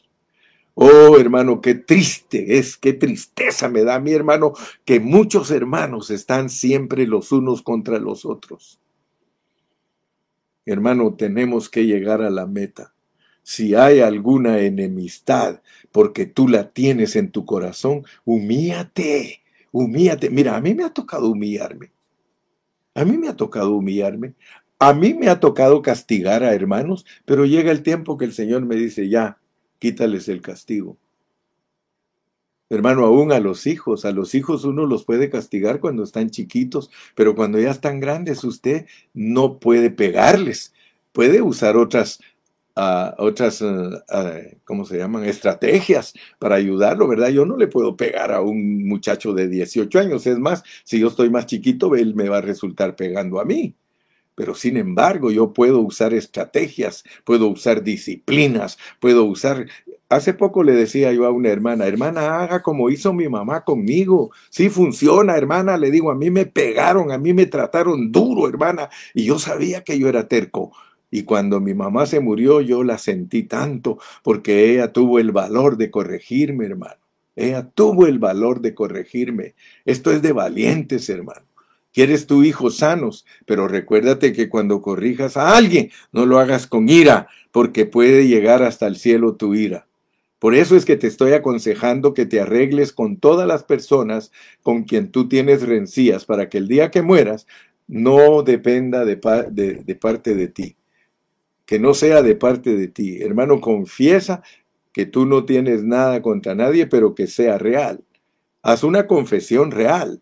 Oh, 0.73 1.17
hermano, 1.17 1.61
qué 1.61 1.75
triste 1.75 2.57
es, 2.57 2.75
qué 2.75 2.91
tristeza 2.91 3.69
me 3.69 3.85
da 3.85 4.01
mi 4.01 4.11
hermano 4.11 4.51
que 4.83 4.99
muchos 4.99 5.49
hermanos 5.49 6.09
están 6.09 6.49
siempre 6.49 7.07
los 7.07 7.31
unos 7.31 7.61
contra 7.61 7.99
los 7.99 8.25
otros. 8.25 8.82
Hermano, 10.65 11.15
tenemos 11.15 11.69
que 11.69 11.85
llegar 11.85 12.21
a 12.21 12.29
la 12.29 12.45
meta. 12.45 12.93
Si 13.43 13.75
hay 13.75 13.99
alguna 13.99 14.59
enemistad 14.59 15.61
porque 15.91 16.25
tú 16.25 16.47
la 16.47 16.71
tienes 16.71 17.15
en 17.15 17.29
tu 17.29 17.45
corazón, 17.45 18.03
humíate, 18.23 19.41
humíate. 19.71 20.29
Mira, 20.29 20.55
a 20.55 20.61
mí 20.61 20.73
me 20.73 20.85
ha 20.85 20.89
tocado 20.89 21.29
humillarme. 21.29 21.91
A 22.95 23.03
mí 23.03 23.17
me 23.17 23.27
ha 23.27 23.35
tocado 23.35 23.71
humillarme. 23.75 24.33
A 24.79 24.93
mí 24.93 25.13
me 25.13 25.29
ha 25.29 25.39
tocado 25.39 25.81
castigar 25.81 26.43
a 26.43 26.53
hermanos, 26.53 27.05
pero 27.25 27.45
llega 27.45 27.71
el 27.71 27.83
tiempo 27.83 28.17
que 28.17 28.25
el 28.25 28.33
Señor 28.33 28.65
me 28.65 28.75
dice, 28.75 29.09
ya, 29.09 29.39
quítales 29.79 30.27
el 30.29 30.41
castigo. 30.41 30.97
Hermano, 32.73 33.05
aún 33.05 33.31
a 33.31 33.39
los 33.39 33.67
hijos, 33.67 34.03
a 34.03 34.11
los 34.11 34.33
hijos 34.33 34.63
uno 34.65 34.87
los 34.87 35.03
puede 35.03 35.29
castigar 35.29 35.79
cuando 35.79 36.03
están 36.03 36.31
chiquitos, 36.31 36.89
pero 37.13 37.35
cuando 37.35 37.59
ya 37.59 37.69
están 37.69 37.99
grandes 37.99 38.43
usted 38.43 38.87
no 39.13 39.59
puede 39.59 39.91
pegarles. 39.91 40.73
Puede 41.11 41.43
usar 41.43 41.77
otras, 41.77 42.19
uh, 42.75 43.11
otras, 43.19 43.61
uh, 43.61 44.01
¿cómo 44.65 44.85
se 44.85 44.97
llaman? 44.97 45.23
Estrategias 45.25 46.15
para 46.39 46.55
ayudarlo, 46.55 47.07
¿verdad? 47.07 47.29
Yo 47.29 47.45
no 47.45 47.57
le 47.57 47.67
puedo 47.67 47.95
pegar 47.95 48.31
a 48.31 48.41
un 48.41 48.87
muchacho 48.87 49.33
de 49.33 49.47
18 49.49 49.99
años. 49.99 50.25
Es 50.25 50.39
más, 50.39 50.63
si 50.83 50.99
yo 50.99 51.09
estoy 51.09 51.29
más 51.29 51.45
chiquito, 51.45 51.95
él 51.95 52.15
me 52.15 52.27
va 52.27 52.39
a 52.39 52.41
resultar 52.41 52.95
pegando 52.95 53.39
a 53.39 53.45
mí. 53.45 53.75
Pero 54.33 54.55
sin 54.55 54.77
embargo, 54.77 55.29
yo 55.29 55.53
puedo 55.53 55.79
usar 55.79 56.13
estrategias, 56.15 57.03
puedo 57.23 57.47
usar 57.49 57.83
disciplinas, 57.83 58.79
puedo 58.99 59.25
usar 59.25 59.67
Hace 60.13 60.35
poco 60.35 60.63
le 60.63 60.73
decía 60.73 61.11
yo 61.11 61.25
a 61.25 61.31
una 61.31 61.49
hermana, 61.49 61.87
hermana, 61.87 62.43
haga 62.43 62.61
como 62.61 62.91
hizo 62.91 63.13
mi 63.13 63.27
mamá 63.27 63.63
conmigo. 63.63 64.31
Sí 64.51 64.69
funciona, 64.69 65.35
hermana. 65.35 65.75
Le 65.75 65.89
digo, 65.89 66.11
a 66.11 66.15
mí 66.15 66.29
me 66.29 66.45
pegaron, 66.45 67.11
a 67.11 67.17
mí 67.17 67.33
me 67.33 67.47
trataron 67.47 68.11
duro, 68.11 68.47
hermana. 68.47 68.89
Y 69.15 69.25
yo 69.25 69.39
sabía 69.39 69.83
que 69.83 69.97
yo 69.97 70.07
era 70.07 70.27
terco. 70.27 70.71
Y 71.09 71.23
cuando 71.23 71.59
mi 71.59 71.73
mamá 71.73 72.05
se 72.05 72.19
murió, 72.19 72.61
yo 72.61 72.83
la 72.83 72.99
sentí 72.99 73.43
tanto 73.43 73.97
porque 74.21 74.71
ella 74.71 74.93
tuvo 74.93 75.17
el 75.17 75.31
valor 75.31 75.77
de 75.77 75.89
corregirme, 75.89 76.65
hermano. 76.65 77.01
Ella 77.35 77.67
tuvo 77.67 78.05
el 78.05 78.19
valor 78.19 78.61
de 78.61 78.75
corregirme. 78.75 79.55
Esto 79.85 80.11
es 80.11 80.21
de 80.21 80.31
valientes, 80.31 81.09
hermano. 81.09 81.41
Quieres 81.91 82.27
tu 82.27 82.43
hijo 82.43 82.69
sanos, 82.69 83.25
pero 83.45 83.67
recuérdate 83.67 84.33
que 84.33 84.49
cuando 84.49 84.81
corrijas 84.81 85.37
a 85.37 85.55
alguien, 85.55 85.91
no 86.11 86.27
lo 86.27 86.39
hagas 86.39 86.67
con 86.67 86.89
ira, 86.89 87.27
porque 87.51 87.85
puede 87.85 88.27
llegar 88.27 88.61
hasta 88.63 88.87
el 88.87 88.95
cielo 88.95 89.35
tu 89.35 89.53
ira. 89.53 89.87
Por 90.43 90.55
eso 90.55 90.75
es 90.75 90.83
que 90.83 90.97
te 90.97 91.07
estoy 91.07 91.31
aconsejando 91.31 92.13
que 92.13 92.25
te 92.25 92.41
arregles 92.41 92.91
con 92.91 93.15
todas 93.15 93.47
las 93.47 93.63
personas 93.63 94.29
con 94.61 94.83
quien 94.83 95.09
tú 95.09 95.29
tienes 95.29 95.65
rencías 95.65 96.25
para 96.25 96.49
que 96.49 96.57
el 96.57 96.67
día 96.67 96.91
que 96.91 97.01
mueras 97.01 97.47
no 97.87 98.43
dependa 98.43 99.05
de, 99.05 99.15
de, 99.15 99.95
parte 99.95 100.35
de 100.35 100.49
ti. 100.49 100.75
Que 101.65 101.79
no 101.79 101.93
sea 101.93 102.21
de 102.21 102.35
parte 102.35 102.75
de 102.75 102.89
ti. 102.89 103.21
Hermano, 103.21 103.61
confiesa 103.61 104.43
que 104.91 105.05
tú 105.05 105.25
no 105.25 105.45
tienes 105.45 105.85
nada 105.85 106.21
contra 106.21 106.55
nadie, 106.55 106.87
pero 106.87 107.15
que 107.15 107.27
sea 107.27 107.57
real. 107.57 108.03
Haz 108.63 108.83
una 108.83 109.07
confesión 109.07 109.71
real. 109.71 110.21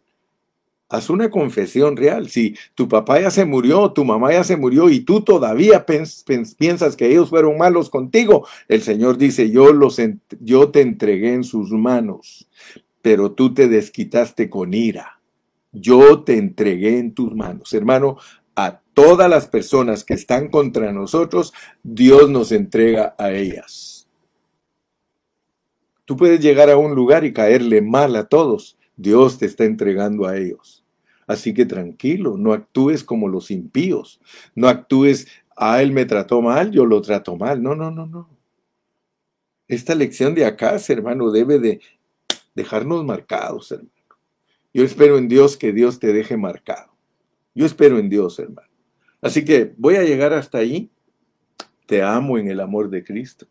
Haz 0.92 1.10
una 1.10 1.30
confesión 1.30 1.96
real. 1.96 2.28
Si 2.30 2.54
tu 2.76 2.90
papá 2.90 3.22
ya 3.22 3.32
se 3.32 3.46
murió, 3.46 3.94
tu 3.94 4.04
mamá 4.04 4.34
ya 4.34 4.44
se 4.44 4.58
murió 4.58 4.90
y 4.90 5.00
tú 5.00 5.22
todavía 5.22 5.86
piensas 5.86 6.98
que 6.98 7.10
ellos 7.10 7.30
fueron 7.30 7.58
malos 7.58 7.90
contigo, 7.90 8.46
el 8.68 8.82
Señor 8.82 9.18
dice, 9.18 9.50
yo, 9.50 9.72
los 9.72 10.02
yo 10.42 10.70
te 10.70 10.82
entregué 10.82 11.34
en 11.34 11.46
sus 11.46 11.72
manos, 11.72 12.50
pero 13.02 13.32
tú 13.32 13.54
te 13.54 13.70
desquitaste 13.70 14.50
con 14.50 14.74
ira. 14.74 15.22
Yo 15.72 16.24
te 16.24 16.38
entregué 16.38 17.00
en 17.00 17.14
tus 17.14 17.34
manos. 17.34 17.74
Hermano, 17.74 18.18
a 18.58 18.82
todas 18.94 19.30
las 19.30 19.48
personas 19.48 20.04
que 20.04 20.16
están 20.16 20.50
contra 20.50 20.92
nosotros, 20.92 21.54
Dios 21.84 22.30
nos 22.30 22.52
entrega 22.52 23.16
a 23.18 23.32
ellas. 23.32 24.10
Tú 26.04 26.18
puedes 26.18 26.42
llegar 26.42 26.70
a 26.70 26.76
un 26.76 26.96
lugar 26.96 27.24
y 27.24 27.32
caerle 27.32 27.82
mal 27.82 28.18
a 28.18 28.26
todos. 28.26 28.78
Dios 28.98 29.38
te 29.38 29.46
está 29.46 29.64
entregando 29.64 30.28
a 30.28 30.36
ellos. 30.36 30.81
Así 31.32 31.54
que 31.54 31.66
tranquilo, 31.66 32.36
no 32.38 32.52
actúes 32.52 33.06
como 33.06 33.30
los 33.30 33.52
impíos. 33.52 34.20
No 34.54 34.68
actúes, 34.68 35.28
ah, 35.56 35.82
él 35.82 35.94
me 35.94 36.04
trató 36.04 36.42
mal, 36.42 36.72
yo 36.72 36.86
lo 36.86 37.02
trato 37.02 37.38
mal. 37.38 37.64
No, 37.64 37.74
no, 37.74 37.90
no, 37.90 38.06
no. 38.06 38.30
Esta 39.70 39.96
lección 39.96 40.36
de 40.36 40.44
acá, 40.44 40.76
hermano, 40.90 41.32
debe 41.32 41.58
de 41.58 41.80
dejarnos 42.54 43.06
marcados, 43.06 43.72
hermano. 43.72 43.92
Yo 44.74 44.84
espero 44.84 45.18
en 45.18 45.30
Dios 45.30 45.56
que 45.56 45.72
Dios 45.72 46.00
te 46.00 46.12
deje 46.12 46.36
marcado. 46.36 46.92
Yo 47.56 47.66
espero 47.66 47.98
en 47.98 48.10
Dios, 48.10 48.38
hermano. 48.38 48.68
Así 49.22 49.46
que 49.46 49.74
voy 49.78 49.96
a 49.96 50.04
llegar 50.04 50.34
hasta 50.34 50.58
ahí. 50.58 50.92
Te 51.86 52.04
amo 52.04 52.40
en 52.40 52.50
el 52.50 52.60
amor 52.60 52.90
de 52.90 53.06
Cristo. 53.06 53.48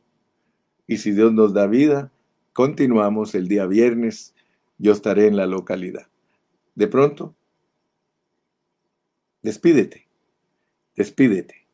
Y 0.87 0.99
si 0.99 1.13
Dios 1.13 1.33
nos 1.33 1.55
da 1.55 1.67
vida, 1.67 2.13
continuamos 2.53 3.35
el 3.35 3.49
día 3.49 3.65
viernes. 3.65 4.35
Yo 4.77 4.93
estaré 4.93 5.29
en 5.29 5.39
la 5.39 5.47
localidad. 5.47 6.09
De 6.75 6.87
pronto, 6.87 7.35
Despídete. 9.43 10.07
Despídete. 10.97 11.67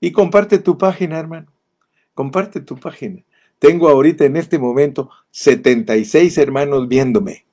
Y 0.00 0.12
comparte 0.12 0.58
tu 0.58 0.78
página, 0.78 1.18
hermano. 1.18 1.52
Comparte 2.14 2.60
tu 2.60 2.76
página. 2.76 3.24
Tengo 3.58 3.88
ahorita 3.88 4.24
en 4.24 4.36
este 4.36 4.58
momento 4.58 5.10
76 5.30 6.38
hermanos 6.38 6.86
viéndome 6.86 7.44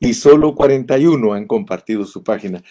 y 0.00 0.14
solo 0.14 0.54
41 0.54 1.34
han 1.34 1.46
compartido 1.46 2.04
su 2.04 2.22
página. 2.22 2.62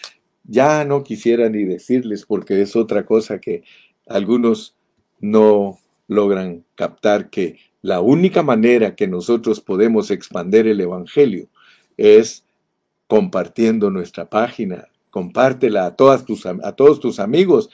Ya 0.44 0.84
no 0.84 1.04
quisiera 1.04 1.48
ni 1.48 1.64
decirles 1.64 2.24
porque 2.24 2.60
es 2.62 2.76
otra 2.76 3.04
cosa 3.04 3.38
que 3.40 3.62
algunos 4.06 4.76
no 5.20 5.78
logran 6.08 6.64
captar 6.74 7.30
que 7.30 7.58
la 7.80 8.00
única 8.00 8.42
manera 8.42 8.94
que 8.94 9.06
nosotros 9.06 9.60
podemos 9.60 10.10
expander 10.10 10.66
el 10.66 10.80
Evangelio 10.80 11.48
es 11.96 12.44
compartiendo 13.06 13.90
nuestra 13.90 14.28
página, 14.28 14.86
compártela 15.14 15.86
a, 15.86 15.94
todas 15.94 16.24
tus, 16.24 16.44
a 16.44 16.72
todos 16.72 16.98
tus 16.98 17.20
amigos. 17.20 17.70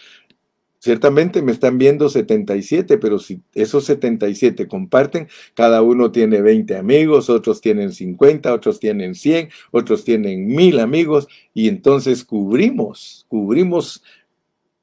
Ciertamente 0.78 1.40
me 1.40 1.52
están 1.52 1.78
viendo 1.78 2.10
77, 2.10 2.98
pero 2.98 3.18
si 3.18 3.40
esos 3.54 3.86
77 3.86 4.68
comparten, 4.68 5.26
cada 5.54 5.80
uno 5.80 6.12
tiene 6.12 6.42
20 6.42 6.76
amigos, 6.76 7.30
otros 7.30 7.62
tienen 7.62 7.94
50, 7.94 8.52
otros 8.52 8.78
tienen 8.78 9.14
100, 9.14 9.48
otros 9.70 10.04
tienen 10.04 10.48
1000 10.48 10.80
amigos, 10.80 11.28
y 11.54 11.68
entonces 11.68 12.26
cubrimos, 12.26 13.24
cubrimos 13.28 14.02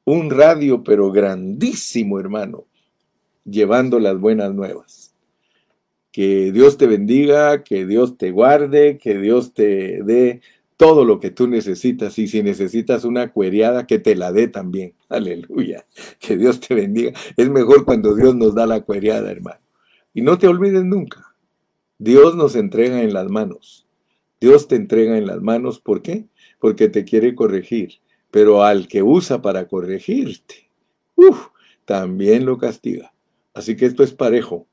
un 0.04 0.32
radio, 0.32 0.84
pero 0.84 1.12
grandísimo, 1.12 2.20
hermano, 2.20 2.66
llevando 3.46 4.00
las 4.00 4.20
buenas 4.20 4.52
nuevas. 4.52 5.14
Que 6.12 6.52
Dios 6.52 6.80
te 6.80 6.88
bendiga, 6.88 7.64
que 7.64 7.86
Dios 7.86 8.18
te 8.18 8.32
guarde, 8.32 8.98
que 8.98 9.20
Dios 9.20 9.54
te 9.54 10.02
dé 10.02 10.42
todo 10.78 11.06
lo 11.06 11.20
que 11.20 11.32
tú 11.32 11.48
necesitas 11.48 12.18
y 12.20 12.28
si 12.28 12.44
necesitas 12.44 13.04
una 13.04 13.34
cuereada, 13.34 13.88
que 13.88 13.98
te 13.98 14.16
la 14.16 14.32
dé 14.32 14.48
también. 14.48 14.94
Aleluya. 15.10 15.86
Que 16.20 16.38
Dios 16.38 16.60
te 16.60 16.76
bendiga. 16.76 17.14
Es 17.36 17.50
mejor 17.50 17.84
cuando 17.84 18.16
Dios 18.16 18.36
nos 18.36 18.56
da 18.56 18.68
la 18.68 18.82
cuereada, 18.82 19.32
hermano. 19.32 19.60
Y 20.14 20.22
no 20.22 20.38
te 20.38 20.48
olvides 20.48 20.86
nunca. 20.86 21.36
Dios 21.98 22.36
nos 22.36 22.56
entrega 22.56 23.02
en 23.02 23.14
las 23.14 23.30
manos. 23.30 23.88
Dios 24.40 24.68
te 24.68 24.76
entrega 24.76 25.18
en 25.18 25.26
las 25.26 25.42
manos. 25.42 25.80
¿Por 25.80 26.04
qué? 26.04 26.28
Porque 26.60 26.88
te 26.90 27.06
quiere 27.06 27.34
corregir. 27.34 28.00
Pero 28.30 28.64
al 28.64 28.88
que 28.88 29.02
usa 29.02 29.42
para 29.42 29.68
corregirte, 29.68 30.70
uf, 31.16 31.48
también 31.86 32.46
lo 32.46 32.58
castiga. 32.58 33.14
Así 33.54 33.76
que 33.76 33.86
esto 33.86 34.04
es 34.04 34.14
parejo. 34.14 34.68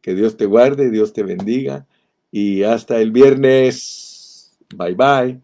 Que 0.00 0.14
Dios 0.14 0.36
te 0.36 0.46
guarde, 0.46 0.90
Dios 0.90 1.12
te 1.12 1.24
bendiga 1.24 1.86
y 2.30 2.62
hasta 2.62 3.00
el 3.00 3.10
viernes. 3.10 4.13
Bye 4.76 4.94
bye. 4.94 5.40